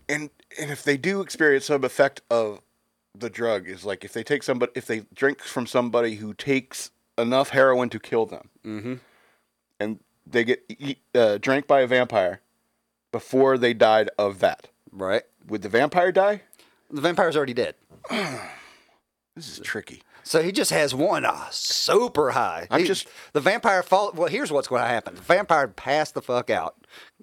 [0.08, 0.30] and
[0.60, 2.62] and if they do experience some effect of
[3.18, 6.92] the drug is like if they take somebody if they drink from somebody who takes
[7.18, 8.94] enough heroin to kill them Mm-hmm.
[9.80, 12.42] and they get eat, uh, drank by a vampire
[13.12, 15.24] before they died of that Right.
[15.48, 16.42] would the vampire die
[16.90, 17.76] The vampire's already dead.
[19.36, 22.68] this is tricky So he just has one uh, super high.
[22.72, 24.12] I'm He- just- the vampire fall.
[24.14, 26.76] Well, here's what's going to happen: the vampire would pass the fuck out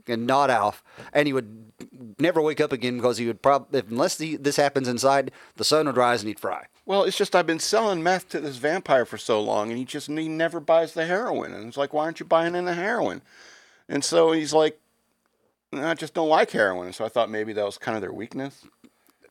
[0.06, 0.82] and nod off,
[1.12, 1.72] and he would
[2.20, 5.86] never wake up again because he would probably, unless the, this happens inside, the sun
[5.86, 6.66] would rise and he'd fry.
[6.86, 9.84] well it's just i've been selling meth to this vampire for so long and he
[9.84, 12.74] just he never buys the heroin and it's like why aren't you buying in the
[12.74, 13.20] heroin
[13.88, 14.78] and so he's like
[15.72, 18.12] i just don't like heroin and so i thought maybe that was kind of their
[18.12, 18.64] weakness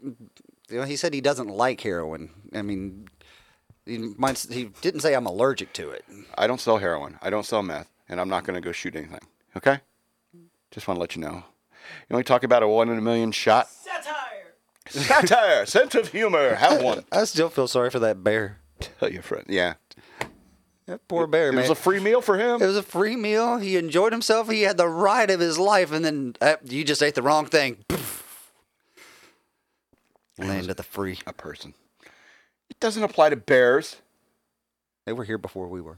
[0.02, 2.30] You know, he said he doesn't like heroin.
[2.56, 3.10] I mean,
[3.86, 6.06] he, might, he didn't say I'm allergic to it.
[6.38, 7.18] I don't sell heroin.
[7.22, 9.22] I don't sell meth, and I'm not going to go shoot anything.
[9.58, 9.80] Okay?
[10.72, 11.44] Just want to let you know.
[12.10, 13.68] You only talk about a one in a million shot.
[13.70, 14.54] Satire.
[14.88, 16.56] Satire, sense of humor.
[16.56, 17.04] Have one.
[17.12, 18.60] I still feel sorry for that bear.
[19.00, 19.46] Tell your friend.
[19.48, 19.74] Yeah.
[20.88, 21.62] That poor bear, It man.
[21.62, 22.62] was a free meal for him.
[22.62, 23.58] It was a free meal.
[23.58, 24.50] He enjoyed himself.
[24.50, 27.46] He had the ride of his life, and then uh, you just ate the wrong
[27.46, 27.78] thing.
[30.38, 31.20] Land of the free.
[31.28, 31.74] a person.
[32.72, 33.98] It doesn't apply to bears.
[35.06, 35.98] They were here before we were.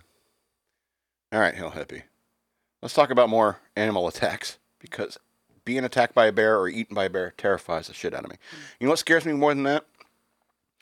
[1.31, 2.01] All right, Hill Hippie.
[2.81, 5.19] Let's talk about more animal attacks because
[5.65, 8.31] being attacked by a bear or eaten by a bear terrifies the shit out of
[8.31, 8.37] me.
[8.79, 9.85] You know what scares me more than that?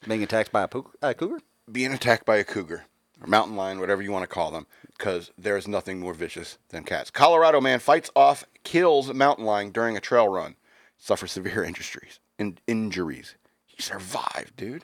[0.08, 1.42] Being attacked by a poo- uh, cougar?
[1.70, 2.86] being attacked by a cougar
[3.22, 4.68] or mountain lion, whatever you want to call them,
[4.98, 7.12] because there is nothing more vicious than cats.
[7.12, 10.56] Colorado man fights off, kills mountain lion during a trail run,
[10.98, 12.20] suffers severe injuries.
[12.40, 13.36] In- injuries.
[13.66, 14.84] He survived, dude.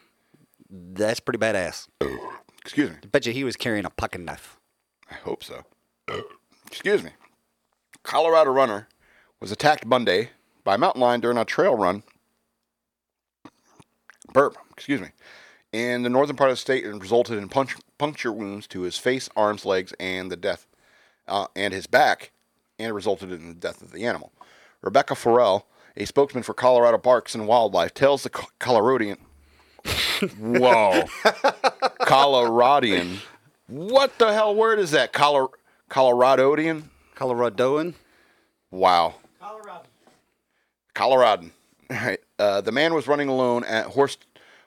[0.70, 1.88] That's pretty badass.
[2.62, 2.98] Excuse me.
[3.04, 4.58] I Bet you he was carrying a pocket knife.
[5.10, 5.64] I hope so.
[6.68, 7.12] Excuse me.
[8.04, 8.88] Colorado runner
[9.40, 10.32] was attacked Monday
[10.64, 12.04] by a mountain lion during a trail run.
[14.34, 14.58] Burp.
[14.72, 15.10] Excuse me.
[15.72, 18.98] In the northern part of the state, and resulted in punch, puncture wounds to his
[18.98, 20.66] face, arms, legs, and the death,
[21.28, 22.32] uh, and his back,
[22.80, 24.32] and resulted in the death of the animal.
[24.82, 29.18] Rebecca Ferrell, a spokesman for Colorado Parks and Wildlife, tells the Co- Coloradian,
[30.40, 31.04] "Whoa,
[32.02, 33.20] Coloradian,
[33.68, 35.14] what the hell word is that?
[35.14, 35.48] Color,
[35.90, 36.84] Coloradodian?
[37.16, 37.94] Coloradoan?
[38.72, 39.84] Wow, Colorado.
[40.94, 41.52] Coloradan.
[41.90, 42.20] All right.
[42.38, 44.18] Uh, the man was running alone at Horse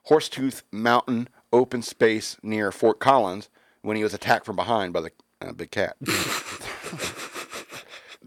[0.09, 3.49] Horsetooth Mountain open space near Fort Collins
[3.83, 5.97] when he was attacked from behind by the uh, big cat.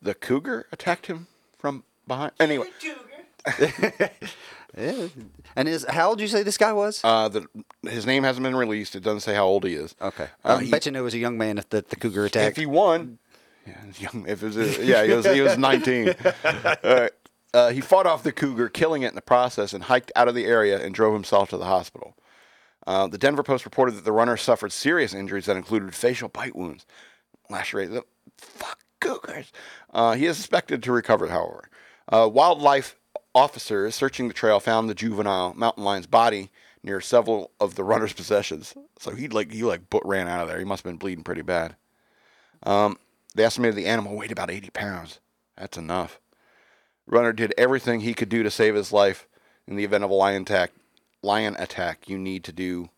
[0.02, 1.28] the cougar attacked him
[1.58, 2.32] from behind.
[2.40, 3.00] Anyway, Cougar.
[4.78, 5.07] Yeah.
[5.55, 7.01] And is how old did you say this guy was?
[7.03, 7.45] uh, the,
[7.84, 8.95] his name hasn't been released.
[8.95, 9.95] It doesn't say how old he is.
[10.01, 10.28] okay.
[10.43, 12.26] Uh, I he- bet you knew it was a young man at the, the cougar
[12.26, 12.51] attack.
[12.51, 13.19] If he won,
[13.67, 14.26] yeah, young.
[14.28, 16.15] If it was, a, yeah, he was, he was 19.
[17.53, 20.34] Uh, he fought off the cougar, killing it in the process, and hiked out of
[20.34, 22.15] the area and drove himself to the hospital.
[22.88, 26.55] Uh, the Denver Post reported that the runner suffered serious injuries that included facial bite
[26.55, 26.86] wounds,
[27.51, 28.01] lacerated.
[28.39, 29.51] Fuck cougars.
[29.93, 31.69] Uh, he is expected to recover, however.
[32.09, 32.95] Uh, wildlife
[33.36, 36.50] officers searching the trail found the juvenile mountain lion's body
[36.84, 38.74] near several of the runner's possessions.
[39.00, 40.60] So he like he like but ran out of there.
[40.60, 41.76] He must have been bleeding pretty bad.
[42.64, 42.98] Um,
[43.36, 45.20] they estimated the animal weighed about 80 pounds.
[45.58, 46.20] That's enough.
[47.06, 49.28] Runner did everything he could do to save his life.
[49.68, 50.72] In the event of a lion attack,
[51.22, 52.90] lion attack, you need to do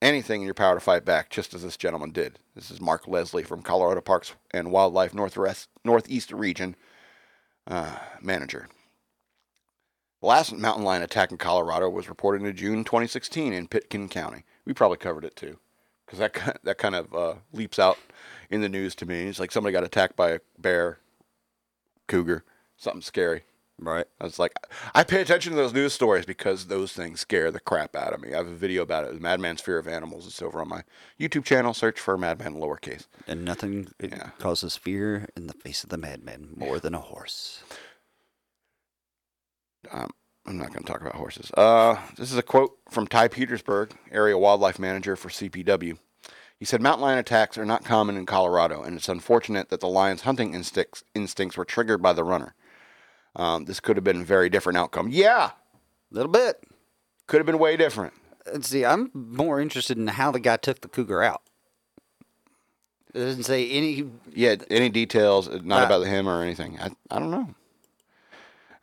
[0.00, 2.38] anything in your power to fight back, just as this gentleman did.
[2.54, 6.76] This is Mark Leslie from Colorado Parks and Wildlife Northwest Northeast Region
[7.66, 8.68] uh, manager.
[10.22, 14.44] The last mountain lion attack in Colorado was reported in June 2016 in Pitkin County.
[14.64, 15.58] We probably covered it too,
[16.06, 17.98] because that that kind of uh, leaps out
[18.48, 19.26] in the news to me.
[19.26, 21.00] It's like somebody got attacked by a bear,
[22.06, 22.44] cougar,
[22.76, 23.42] something scary.
[23.80, 24.06] Right.
[24.20, 24.52] I was like,
[24.94, 28.20] I pay attention to those news stories because those things scare the crap out of
[28.20, 28.32] me.
[28.32, 29.14] I have a video about it.
[29.14, 30.24] The Madman's Fear of Animals.
[30.28, 30.84] It's over on my
[31.18, 31.74] YouTube channel.
[31.74, 33.06] Search for Madman lowercase.
[33.26, 34.30] And nothing Yeah.
[34.38, 37.64] causes fear in the face of the madman more than a horse.
[39.90, 40.10] Um,
[40.46, 41.50] I'm not going to talk about horses.
[41.56, 45.98] Uh, this is a quote from Ty Petersburg, area wildlife manager for CPW.
[46.58, 49.88] He said, Mountain lion attacks are not common in Colorado, and it's unfortunate that the
[49.88, 52.54] lion's hunting instincts, instincts were triggered by the runner.
[53.34, 55.08] Um, this could have been a very different outcome.
[55.10, 56.62] Yeah, A little bit.
[57.26, 58.12] could have been way different.
[58.52, 61.42] Let's see, I'm more interested in how the guy took the cougar out.
[63.14, 64.04] It doesn't say any.
[64.32, 66.78] Yeah, any details, not Uh, about him or anything.
[66.80, 67.54] I, I don't know.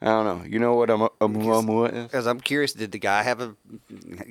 [0.01, 0.45] I don't know.
[0.47, 2.03] You know what a, mu- a muamua is?
[2.05, 3.55] Because I'm curious, did the guy have a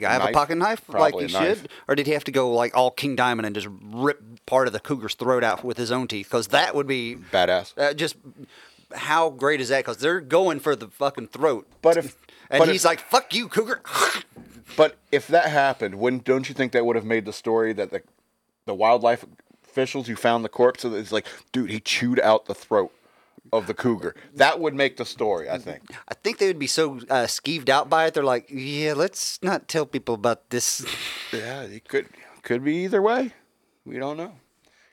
[0.00, 0.30] guy have Knife?
[0.30, 1.60] a pocket knife Probably like he a knife.
[1.60, 4.66] should, or did he have to go like all King Diamond and just rip part
[4.66, 6.26] of the cougar's throat out with his own teeth?
[6.26, 7.74] Because that would be Badass.
[7.76, 8.16] uh, just
[8.94, 9.80] how great is that?
[9.80, 11.66] Because they're going for the fucking throat.
[11.82, 12.16] But if-
[12.50, 13.82] and but he's if- like, "Fuck you, cougar."
[14.76, 17.90] But if that happened, wouldn't don't you think that would have made the story that
[17.90, 18.02] the
[18.66, 19.24] the wildlife
[19.66, 20.82] officials who found the corpse?
[20.82, 22.92] So it's like, dude, he chewed out the throat
[23.52, 24.14] of the cougar.
[24.34, 25.82] That would make the story, I think.
[26.08, 28.14] I think they would be so uh, skeeved out by it.
[28.14, 30.84] They're like, "Yeah, let's not tell people about this."
[31.32, 32.08] Yeah, it could
[32.42, 33.32] could be either way.
[33.84, 34.32] We don't know.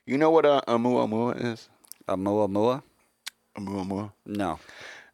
[0.04, 1.68] You know what a, a muamua is?
[2.06, 2.82] A moa moa?
[3.56, 4.12] A muamua.
[4.24, 4.58] No.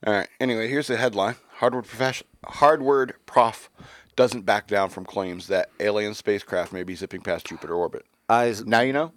[0.07, 0.29] All right.
[0.41, 3.71] Anyway, here's the headline: Harvard profession, Harvard prof
[4.17, 8.05] doesn't back down from claims that alien spacecraft may be zipping past Jupiter orbit.
[8.29, 9.13] I Now you know.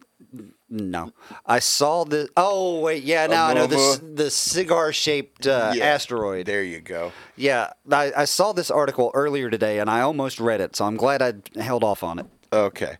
[0.76, 1.12] No.
[1.46, 2.30] I saw the.
[2.38, 3.28] Oh wait, yeah.
[3.28, 3.98] Now I know Moa.
[3.98, 6.46] the cigar shaped uh, Yeah, asteroid.
[6.46, 7.12] There you go.
[7.36, 10.98] Yeah, I, I saw this article earlier today, and I almost read it, so I'm
[10.98, 12.26] glad I held off on it.
[12.52, 12.98] Okay.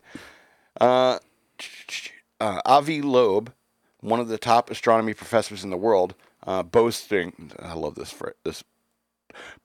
[0.80, 1.20] Uh,
[2.40, 3.54] uh, Avi Loeb,
[4.02, 6.16] one of the top astronomy professors in the world,
[6.46, 7.52] uh, boasting.
[7.60, 8.14] I love this
[8.44, 8.64] this.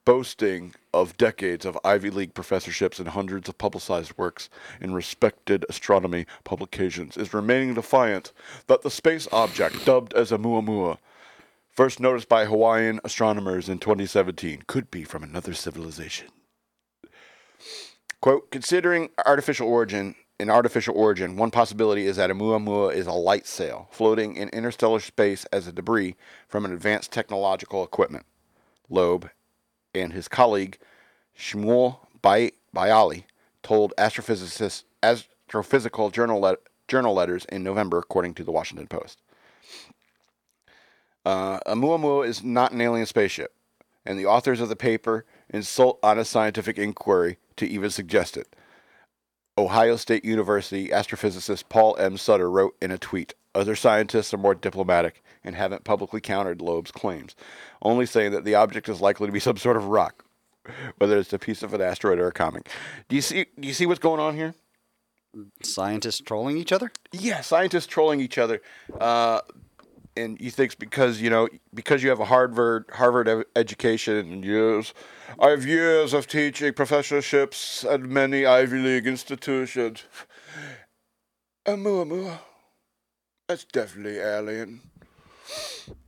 [0.05, 4.49] Boasting of decades of Ivy League professorships and hundreds of publicized works
[4.79, 8.31] in respected astronomy publications, is remaining defiant
[8.67, 10.97] that the space object, dubbed as Oumuamua,
[11.69, 16.27] first noticed by Hawaiian astronomers in 2017, could be from another civilization.
[18.21, 23.47] Quote, considering artificial origin, in artificial origin, one possibility is that Oumuamua is a light
[23.47, 26.15] sail floating in interstellar space as a debris
[26.47, 28.25] from an advanced technological equipment.
[28.89, 29.29] Loeb
[29.93, 30.77] and his colleague
[31.37, 33.25] Shmuel Bay- Bialy
[33.63, 39.21] told astrophysical journal, let- journal letters in November, according to the Washington Post.
[41.25, 43.53] Uh, Oumuamua is not an alien spaceship,
[44.05, 48.55] and the authors of the paper insult honest scientific inquiry to even suggest it.
[49.57, 52.17] Ohio State University astrophysicist Paul M.
[52.17, 56.91] Sutter wrote in a tweet Other scientists are more diplomatic and haven't publicly countered Loeb's
[56.91, 57.35] claims,
[57.81, 60.23] only saying that the object is likely to be some sort of rock,
[60.97, 62.69] whether it's a piece of an asteroid or a comet.
[63.09, 63.45] Do you see?
[63.59, 64.53] Do you see what's going on here?
[65.63, 66.91] Scientists trolling each other?
[67.11, 68.61] Yeah, scientists trolling each other.
[68.99, 69.41] Uh,
[70.15, 74.93] and you think because you know because you have a Harvard Harvard education and years,
[75.39, 80.03] I have years of teaching professorships at many Ivy League institutions.
[81.65, 82.39] Oumuamua,
[83.47, 84.81] that's definitely alien.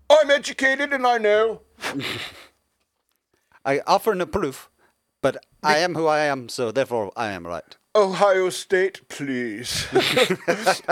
[0.09, 1.61] I'm educated and I know.
[3.65, 4.69] I offer no proof,
[5.23, 7.75] but I am who I am, so therefore I am right.
[7.95, 9.87] Ohio State, please.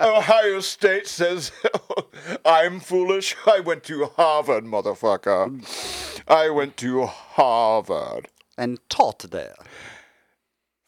[0.00, 1.52] Ohio State says
[2.44, 3.34] I'm foolish.
[3.46, 6.22] I went to Harvard, motherfucker.
[6.28, 8.28] I went to Harvard.
[8.56, 9.54] And taught there.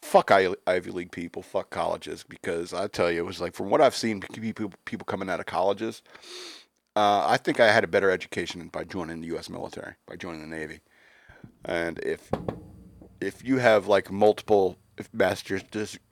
[0.03, 1.41] Fuck I- Ivy League people.
[1.41, 2.23] Fuck colleges.
[2.27, 5.39] Because I tell you, it was like from what I've seen, people people coming out
[5.39, 6.03] of colleges.
[6.95, 9.49] Uh, I think I had a better education by joining the U.S.
[9.49, 10.81] military, by joining the Navy.
[11.65, 12.29] And if
[13.23, 14.77] if you have like multiple
[15.11, 15.63] master's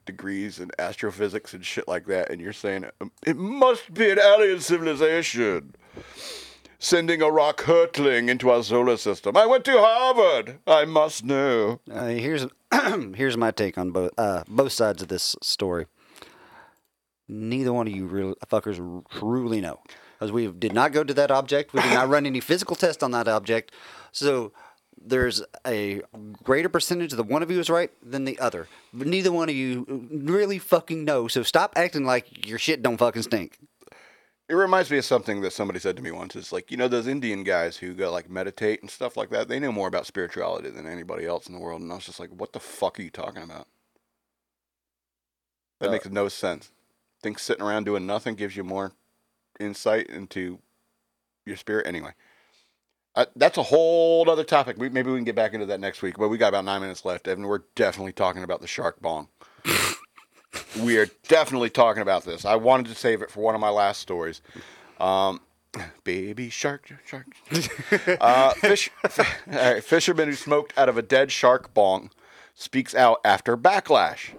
[0.04, 4.18] degrees in astrophysics and shit like that, and you're saying um, it must be an
[4.18, 5.74] alien civilization
[6.78, 9.36] sending a rock hurtling into our solar system.
[9.36, 10.58] I went to Harvard.
[10.66, 11.80] I must know.
[11.90, 12.46] Uh, here's
[13.14, 15.86] here's my take on both uh, both sides of this story.
[17.28, 19.80] Neither one of you real fuckers truly know.
[20.18, 21.72] because we did not go to that object.
[21.72, 23.72] We did not run any physical test on that object.
[24.10, 24.52] So
[25.04, 26.02] there's a
[26.42, 28.68] greater percentage that one of you is right than the other.
[28.92, 31.28] But neither one of you really fucking know.
[31.28, 33.58] So stop acting like your shit don't fucking stink.
[34.48, 36.36] It reminds me of something that somebody said to me once.
[36.36, 39.48] It's like, you know, those Indian guys who go like meditate and stuff like that,
[39.48, 41.80] they know more about spirituality than anybody else in the world.
[41.80, 43.66] And I was just like, what the fuck are you talking about?
[45.80, 46.70] That Uh, makes no sense.
[47.22, 48.92] Think sitting around doing nothing gives you more
[49.58, 50.58] insight into
[51.46, 51.86] your spirit.
[51.86, 52.12] Anyway,
[53.14, 54.76] I, that's a whole other topic.
[54.78, 56.16] We, maybe we can get back into that next week.
[56.18, 57.46] But we got about nine minutes left, Evan.
[57.46, 59.28] We're definitely talking about the shark bong.
[60.82, 62.44] we are definitely talking about this.
[62.44, 64.40] I wanted to save it for one of my last stories.
[64.98, 65.40] Um,
[66.04, 67.26] baby shark, shark.
[68.20, 72.10] uh, fish, all right, fisherman who smoked out of a dead shark bong
[72.54, 74.30] speaks out after backlash.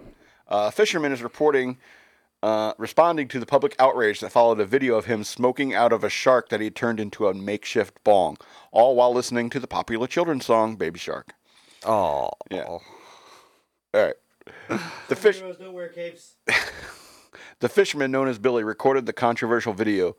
[0.48, 1.78] Uh, fisherman is reporting,
[2.44, 6.04] uh, responding to the public outrage that followed a video of him smoking out of
[6.04, 8.36] a shark that he had turned into a makeshift bong,
[8.70, 11.32] all while listening to the popular children's song "Baby Shark."
[11.86, 12.64] Oh, Yeah.
[12.64, 12.82] All
[13.94, 14.14] right.
[15.08, 15.36] The fish.
[15.38, 16.34] Heroes don't wear capes.
[17.60, 20.16] The fisherman known as Billy recorded the controversial video,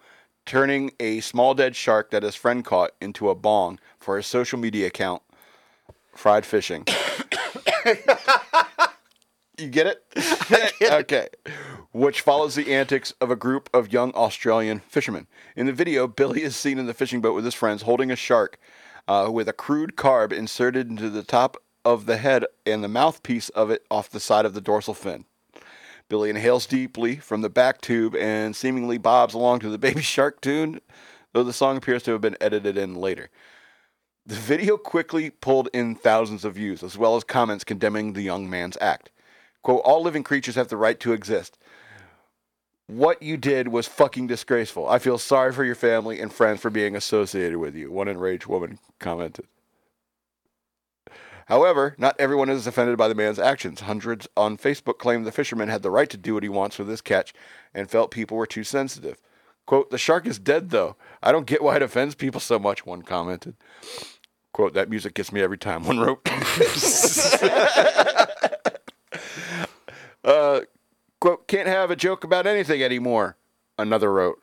[0.47, 4.57] turning a small dead shark that his friend caught into a bong for his social
[4.57, 5.21] media account,
[6.15, 6.86] Fried Fishing.
[9.59, 10.03] you get it?
[10.82, 11.28] okay.
[11.95, 15.27] Which follows the antics of a group of young Australian fishermen.
[15.55, 18.17] In the video, Billy is seen in the fishing boat with his friends holding a
[18.17, 18.59] shark
[19.07, 23.47] uh, with a crude carb inserted into the top of the head and the mouthpiece
[23.47, 25.23] of it off the side of the dorsal fin.
[26.09, 30.41] Billy inhales deeply from the back tube and seemingly bobs along to the Baby Shark
[30.41, 30.81] tune,
[31.31, 33.29] though the song appears to have been edited in later.
[34.25, 38.49] The video quickly pulled in thousands of views, as well as comments condemning the young
[38.49, 39.11] man's act.
[39.65, 41.57] Quote, all living creatures have the right to exist.
[42.88, 44.88] What you did was fucking disgraceful.
[44.88, 48.45] I feel sorry for your family and friends for being associated with you, one enraged
[48.45, 49.47] woman commented.
[51.47, 53.81] However, not everyone is offended by the man's actions.
[53.81, 56.88] Hundreds on Facebook claim the fisherman had the right to do what he wants with
[56.88, 57.33] his catch
[57.73, 59.17] and felt people were too sensitive.
[59.65, 60.95] Quote, the shark is dead though.
[61.23, 63.55] I don't get why it offends people so much, one commented.
[64.53, 66.21] Quote, that music gets me every time, one wrote.
[70.23, 70.61] uh,
[71.20, 73.38] quote, can't have a joke about anything anymore,
[73.78, 74.39] another wrote.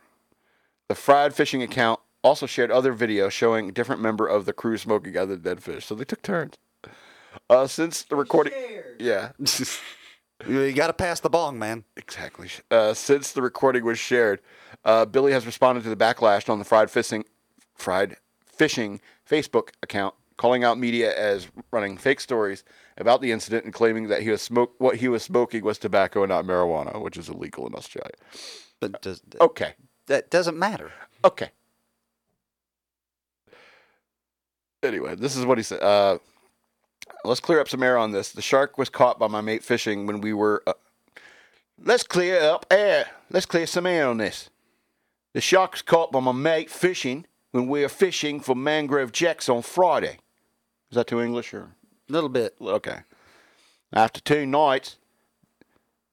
[0.88, 4.76] The fried fishing account also shared other videos showing a different member of the crew
[4.76, 6.54] smoking other dead fish, so they took turns.
[7.48, 8.52] Uh, since the recording,
[8.98, 9.32] yeah,
[10.48, 11.84] you got to pass the bong, man.
[11.96, 12.48] exactly.
[12.70, 14.40] Uh, since the recording was shared,
[14.84, 17.24] uh, Billy has responded to the backlash on the fried fishing,
[17.74, 22.64] fried fishing Facebook account, calling out media as running fake stories
[22.98, 26.24] about the incident and claiming that he was smoke what he was smoking was tobacco
[26.24, 28.10] and not marijuana, which is illegal in Australia.
[28.80, 29.74] But does, Okay,
[30.08, 30.90] that doesn't matter.
[31.24, 31.50] okay.
[34.82, 35.80] Anyway, this is what he said.
[35.80, 36.18] Uh,
[37.24, 38.32] let's clear up some air on this.
[38.32, 40.60] The shark was caught by my mate fishing when we were.
[40.66, 40.72] Uh,
[41.84, 43.06] let's clear up air.
[43.30, 44.50] Let's clear some air on this.
[45.34, 49.48] The shark was caught by my mate fishing when we were fishing for mangrove jacks
[49.48, 50.18] on Friday.
[50.92, 51.70] Is that too English or?
[52.10, 52.54] A little bit.
[52.60, 52.98] Okay.
[53.94, 54.98] After two nights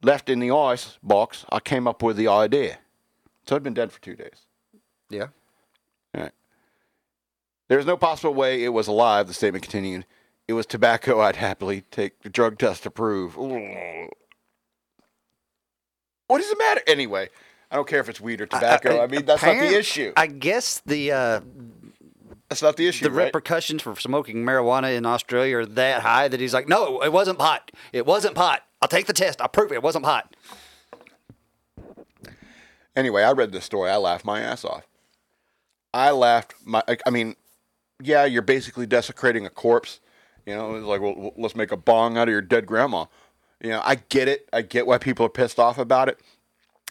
[0.01, 2.79] left in the ice box, I came up with the idea.
[3.45, 4.45] So I'd been dead for two days.
[5.09, 5.27] Yeah.
[6.13, 6.31] Right.
[7.67, 10.05] There is no possible way it was alive, the statement continued.
[10.47, 13.37] It was tobacco I'd happily take the drug test to prove.
[13.37, 14.07] Ooh.
[16.27, 16.81] What does it matter?
[16.87, 17.27] Anyway,
[17.69, 19.03] I don't care if it's weed or tobacco.
[19.03, 20.13] I, mean, that's not the issue.
[20.15, 21.41] I guess the uh,
[22.49, 23.25] That's not the issue, the right?
[23.25, 27.37] repercussions for smoking marijuana in Australia are that high that he's like, no, it wasn't
[27.37, 27.71] pot.
[27.93, 28.63] It wasn't pot.
[28.81, 29.39] I'll take the test.
[29.39, 29.75] I'll prove it.
[29.75, 30.35] It wasn't pot.
[32.95, 33.89] Anyway, I read this story.
[33.91, 34.87] I laughed my ass off.
[35.93, 36.83] I laughed my.
[37.05, 37.35] I- mean,
[38.01, 39.99] yeah, you're basically desecrating a corpse.
[40.45, 43.05] You know, it's like, well, let's make a bong out of your dead grandma.
[43.61, 44.49] You know, I get it.
[44.51, 46.19] I get why people are pissed off about it.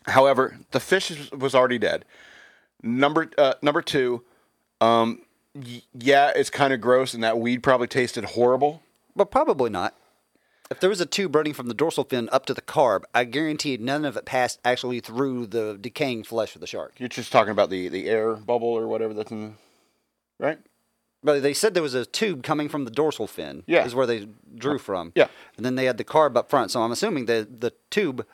[0.07, 2.05] However, the fish was already dead.
[2.83, 4.23] Number uh, number two,
[4.81, 5.23] um,
[5.65, 8.83] y- yeah, it's kind of gross, and that weed probably tasted horrible.
[9.15, 9.95] But probably not.
[10.71, 13.25] If there was a tube running from the dorsal fin up to the carb, I
[13.25, 16.93] guarantee none of it passed actually through the decaying flesh of the shark.
[16.99, 19.43] You're just talking about the the air bubble or whatever that's in,
[20.39, 20.59] the, right?
[21.23, 23.65] But they said there was a tube coming from the dorsal fin.
[23.67, 23.85] Yeah.
[23.85, 25.13] Is where they drew from.
[25.15, 25.29] Yeah.
[25.57, 26.71] And then they had the carb up front.
[26.71, 28.25] So I'm assuming that the tube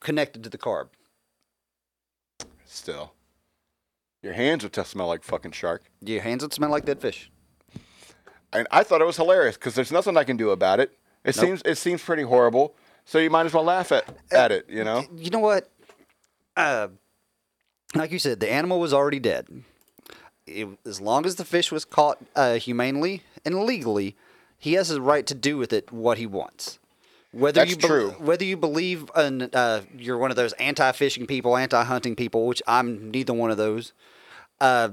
[0.00, 0.88] connected to the carb.
[2.66, 3.12] Still,
[4.22, 5.84] your hands would smell like fucking shark.
[6.00, 7.30] Your hands would smell like dead fish.
[8.52, 10.92] and I thought it was hilarious because there's nothing I can do about it.
[11.24, 11.44] It Nope.
[11.44, 14.66] seems it seems pretty horrible, so you might as well laugh at at it.
[14.68, 15.70] You know, You know what?
[16.56, 16.88] Uh,
[17.94, 19.48] like you said, the animal was already dead.
[20.46, 24.16] It, as long as the fish was caught uh, humanely and legally,
[24.58, 26.78] he has the right to do with it what he wants.
[27.32, 28.10] Whether That's you bel- true.
[28.18, 33.10] whether you believe in, uh, you're one of those anti-fishing people, anti-hunting people, which I'm
[33.10, 33.92] neither one of those.
[34.60, 34.90] Uh,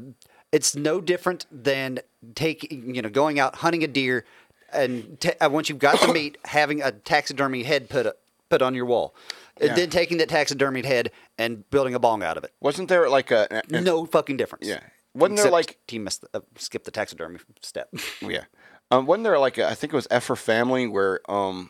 [0.51, 1.99] it's no different than
[2.35, 4.25] taking, you know, going out hunting a deer,
[4.73, 8.15] and ta uh, once you've got the meat, having a taxidermy head put a,
[8.49, 9.15] put on your wall,
[9.61, 9.67] Yeah.
[9.67, 12.51] and then taking that taxidermied head and building a bong out of it.
[12.59, 14.67] Wasn't there like a, a- No fucking difference.
[14.67, 14.81] Yeah.
[15.15, 17.89] Wasn't there like- he missed uh, skipped the taxidermy step?
[18.21, 18.43] Yeah.
[18.91, 21.69] Um, wasn't there like a, I think it was F for Family where um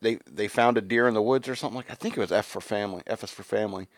[0.00, 2.32] they they found a deer in the woods or something like I think it was
[2.32, 3.88] F for Family F is for Family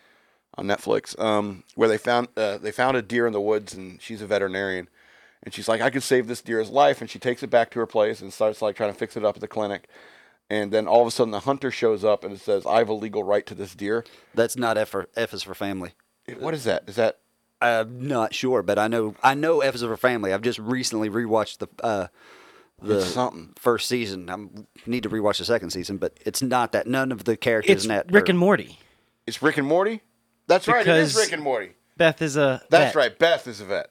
[0.55, 4.01] on Netflix um where they found uh, they found a deer in the woods and
[4.01, 4.89] she's a veterinarian
[5.43, 7.79] and she's like I could save this deer's life and she takes it back to
[7.79, 9.89] her place and starts like trying to fix it up at the clinic
[10.51, 12.89] and then all of a sudden the hunter shows up and it says I have
[12.89, 14.05] a legal right to this deer.
[14.35, 15.93] That's not F for F is for family.
[16.39, 16.85] What is that?
[16.87, 17.19] Is that
[17.61, 20.33] I'm not sure, but I know I know F is for family.
[20.33, 22.07] I've just recently rewatched the uh,
[22.81, 23.53] the It's something.
[23.57, 24.29] first season.
[24.31, 24.37] I
[24.89, 26.87] need to rewatch the second season, but it's not that.
[26.87, 28.79] None of the characters It's in that Rick are- and Morty.
[29.27, 30.03] it's Rick and Morty?
[30.47, 30.87] That's right.
[30.87, 31.73] It is Rick and Morty.
[31.97, 32.63] Beth is a.
[32.71, 32.95] That's vet.
[32.95, 33.19] right.
[33.19, 33.91] Beth is a vet.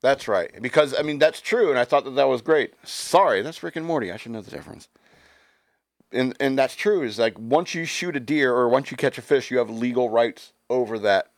[0.00, 0.50] That's right.
[0.62, 2.72] Because I mean that's true, and I thought that that was great.
[2.84, 4.10] Sorry, that's Rick and Morty.
[4.10, 4.88] I should know the difference.
[6.12, 7.02] And and that's true.
[7.02, 9.68] Is like once you shoot a deer or once you catch a fish, you have
[9.68, 11.30] legal rights over that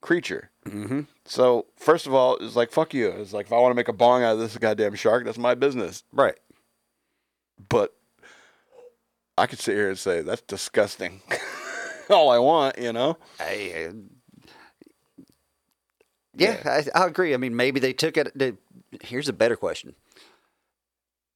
[0.00, 0.50] creature.
[0.66, 1.00] Mm-hmm.
[1.24, 3.08] So first of all, it's like fuck you.
[3.08, 5.38] It's like if I want to make a bong out of this goddamn shark, that's
[5.38, 6.04] my business.
[6.12, 6.38] right.
[7.68, 7.94] But
[9.38, 11.22] I could sit here and say that's disgusting.
[12.10, 13.18] all I want, you know.
[13.40, 15.24] I, uh,
[16.34, 17.34] yeah, I, I agree.
[17.34, 18.36] I mean, maybe they took it.
[18.36, 18.54] They,
[19.02, 19.94] here's a better question: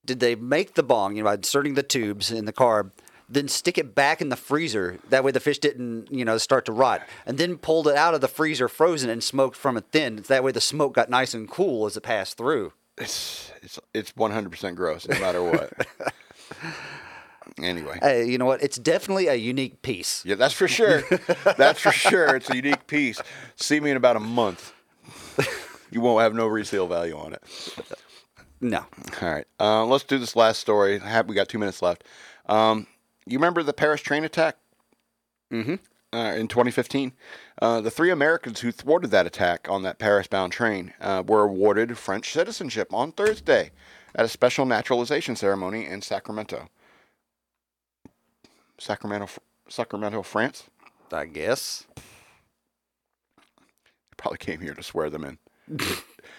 [0.05, 2.93] Did they make the bong, you know, by inserting the tubes in the carb,
[3.29, 4.99] then stick it back in the freezer?
[5.09, 8.15] That way, the fish didn't, you know, start to rot, and then pulled it out
[8.15, 9.85] of the freezer, frozen, and smoked from it.
[9.93, 10.17] thin.
[10.29, 12.73] that way, the smoke got nice and cool as it passed through.
[12.99, 15.73] It's it's it's 100% gross, no matter what.
[17.63, 17.99] anyway.
[18.01, 18.63] Hey, you know what?
[18.63, 20.25] It's definitely a unique piece.
[20.25, 21.03] Yeah, that's for sure.
[21.57, 22.37] that's for sure.
[22.37, 23.21] It's a unique piece.
[23.57, 24.73] See me in about a month.
[25.91, 27.43] You won't have no resale value on it.
[28.61, 28.87] No,
[29.23, 29.47] All right.
[29.61, 31.01] Uh, let's do this last story.
[31.27, 32.05] We got two minutes left.
[32.47, 32.87] Um,
[33.27, 34.57] you remember the Paris train attack?
[35.53, 35.75] Mm-hmm.
[36.13, 37.13] Uh, in 2015,
[37.61, 41.99] uh, the three Americans who thwarted that attack on that Paris-bound train uh, were awarded
[41.99, 43.71] French citizenship on Thursday
[44.15, 46.69] at a special naturalization ceremony in Sacramento.
[48.79, 49.29] Sacramento,
[49.69, 50.65] Sacramento, France.
[51.13, 51.87] I guess.
[54.17, 55.39] Probably came here to swear them in.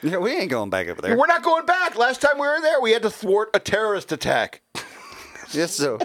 [0.04, 1.18] Yeah, we ain't going back over there.
[1.18, 1.98] We're not going back.
[1.98, 4.62] Last time we were there, we had to thwart a terrorist attack.
[5.52, 5.98] Yes, so.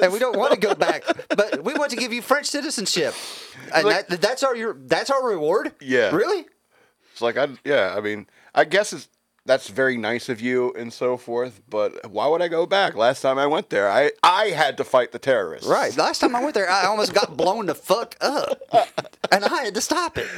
[0.00, 3.14] and we don't want to go back, but we want to give you French citizenship.
[3.74, 5.72] And Like- that, that's our your that's our reward.
[5.80, 6.14] Yeah.
[6.14, 6.46] Really?
[7.12, 9.08] It's like I, yeah, I mean, I guess it's
[9.44, 11.60] that's very nice of you and so forth.
[11.68, 12.94] But why would I go back?
[12.94, 15.66] Last time I went there, I I had to fight the terrorists.
[15.68, 15.96] Right.
[15.96, 18.60] Last time I went there, I almost got blown the fuck up,
[19.32, 20.28] and I had to stop it.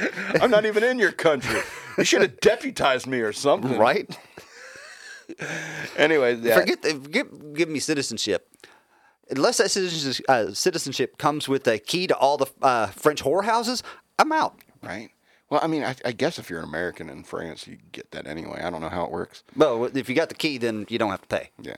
[0.41, 1.59] I'm not even in your country.
[1.97, 3.77] You should have deputized me or something.
[3.77, 4.17] Right.
[5.97, 6.59] Anyway, yeah.
[6.59, 6.93] Forget, the,
[7.53, 8.47] give me citizenship.
[9.29, 13.81] Unless that citizenship, uh, citizenship comes with a key to all the uh, French whorehouses,
[14.19, 14.55] I'm out.
[14.81, 15.09] right.
[15.49, 18.25] Well, I mean, I, I guess if you're an American in France, you get that
[18.25, 18.61] anyway.
[18.63, 19.43] I don't know how it works.
[19.53, 21.49] Well, if you got the key, then you don't have to pay.
[21.61, 21.75] Yeah,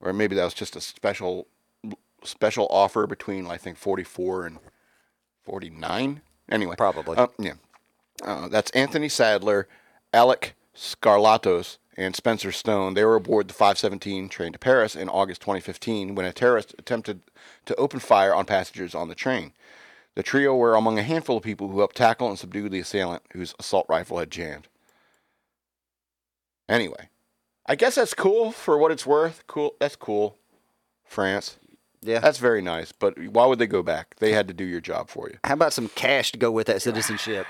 [0.00, 1.46] or maybe that was just a special
[2.24, 4.58] special offer between I think 44 and
[5.44, 6.22] 49.
[6.50, 7.18] Anyway, Probably.
[7.18, 7.52] Uh, yeah,
[8.24, 9.68] uh, that's Anthony Sadler,
[10.14, 12.94] Alek Skarlatos, and Spencer Stone.
[12.94, 17.20] They were aboard the 517 train to Paris in August 2015 when a terrorist attempted
[17.64, 19.52] to open fire on passengers on the train.
[20.14, 23.22] The trio were among a handful of people who helped tackle and subdue the assailant
[23.32, 24.68] whose assault rifle had jammed.
[26.68, 27.10] Anyway,
[27.66, 29.46] I guess that's cool for what it's worth.
[29.46, 29.74] Cool.
[29.78, 30.36] That's cool.
[31.04, 31.58] France.
[32.02, 32.20] Yeah.
[32.20, 32.92] That's very nice.
[32.92, 34.16] But why would they go back?
[34.18, 35.38] They had to do your job for you.
[35.44, 37.46] How about some cash to go with that citizenship?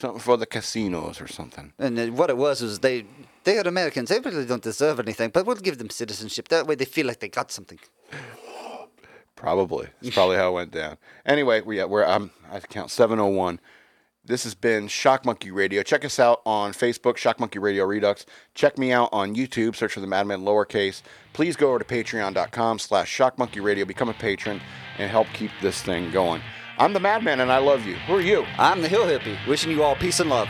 [0.00, 1.72] Something for the casinos or something.
[1.78, 3.04] And what it was was they
[3.44, 4.10] they are Americans.
[4.10, 6.48] They really don't deserve anything, but we'll give them citizenship.
[6.48, 7.78] That way they feel like they got something.
[9.34, 9.88] Probably.
[10.02, 10.98] It's probably how it went down.
[11.26, 13.60] Anyway, we, yeah, we're um, I count 701.
[14.24, 15.82] This has been Shock Monkey Radio.
[15.82, 18.26] Check us out on Facebook, Shock Monkey Radio Redux.
[18.54, 19.74] Check me out on YouTube.
[19.74, 21.00] Search for the Madman lowercase.
[21.32, 23.86] Please go over to patreon.com slash Shock Monkey Radio.
[23.86, 24.60] Become a patron
[24.98, 26.42] and help keep this thing going.
[26.80, 27.96] I'm the Madman and I love you.
[28.06, 28.46] Who are you?
[28.56, 30.48] I'm the Hill Hippie, wishing you all peace and love.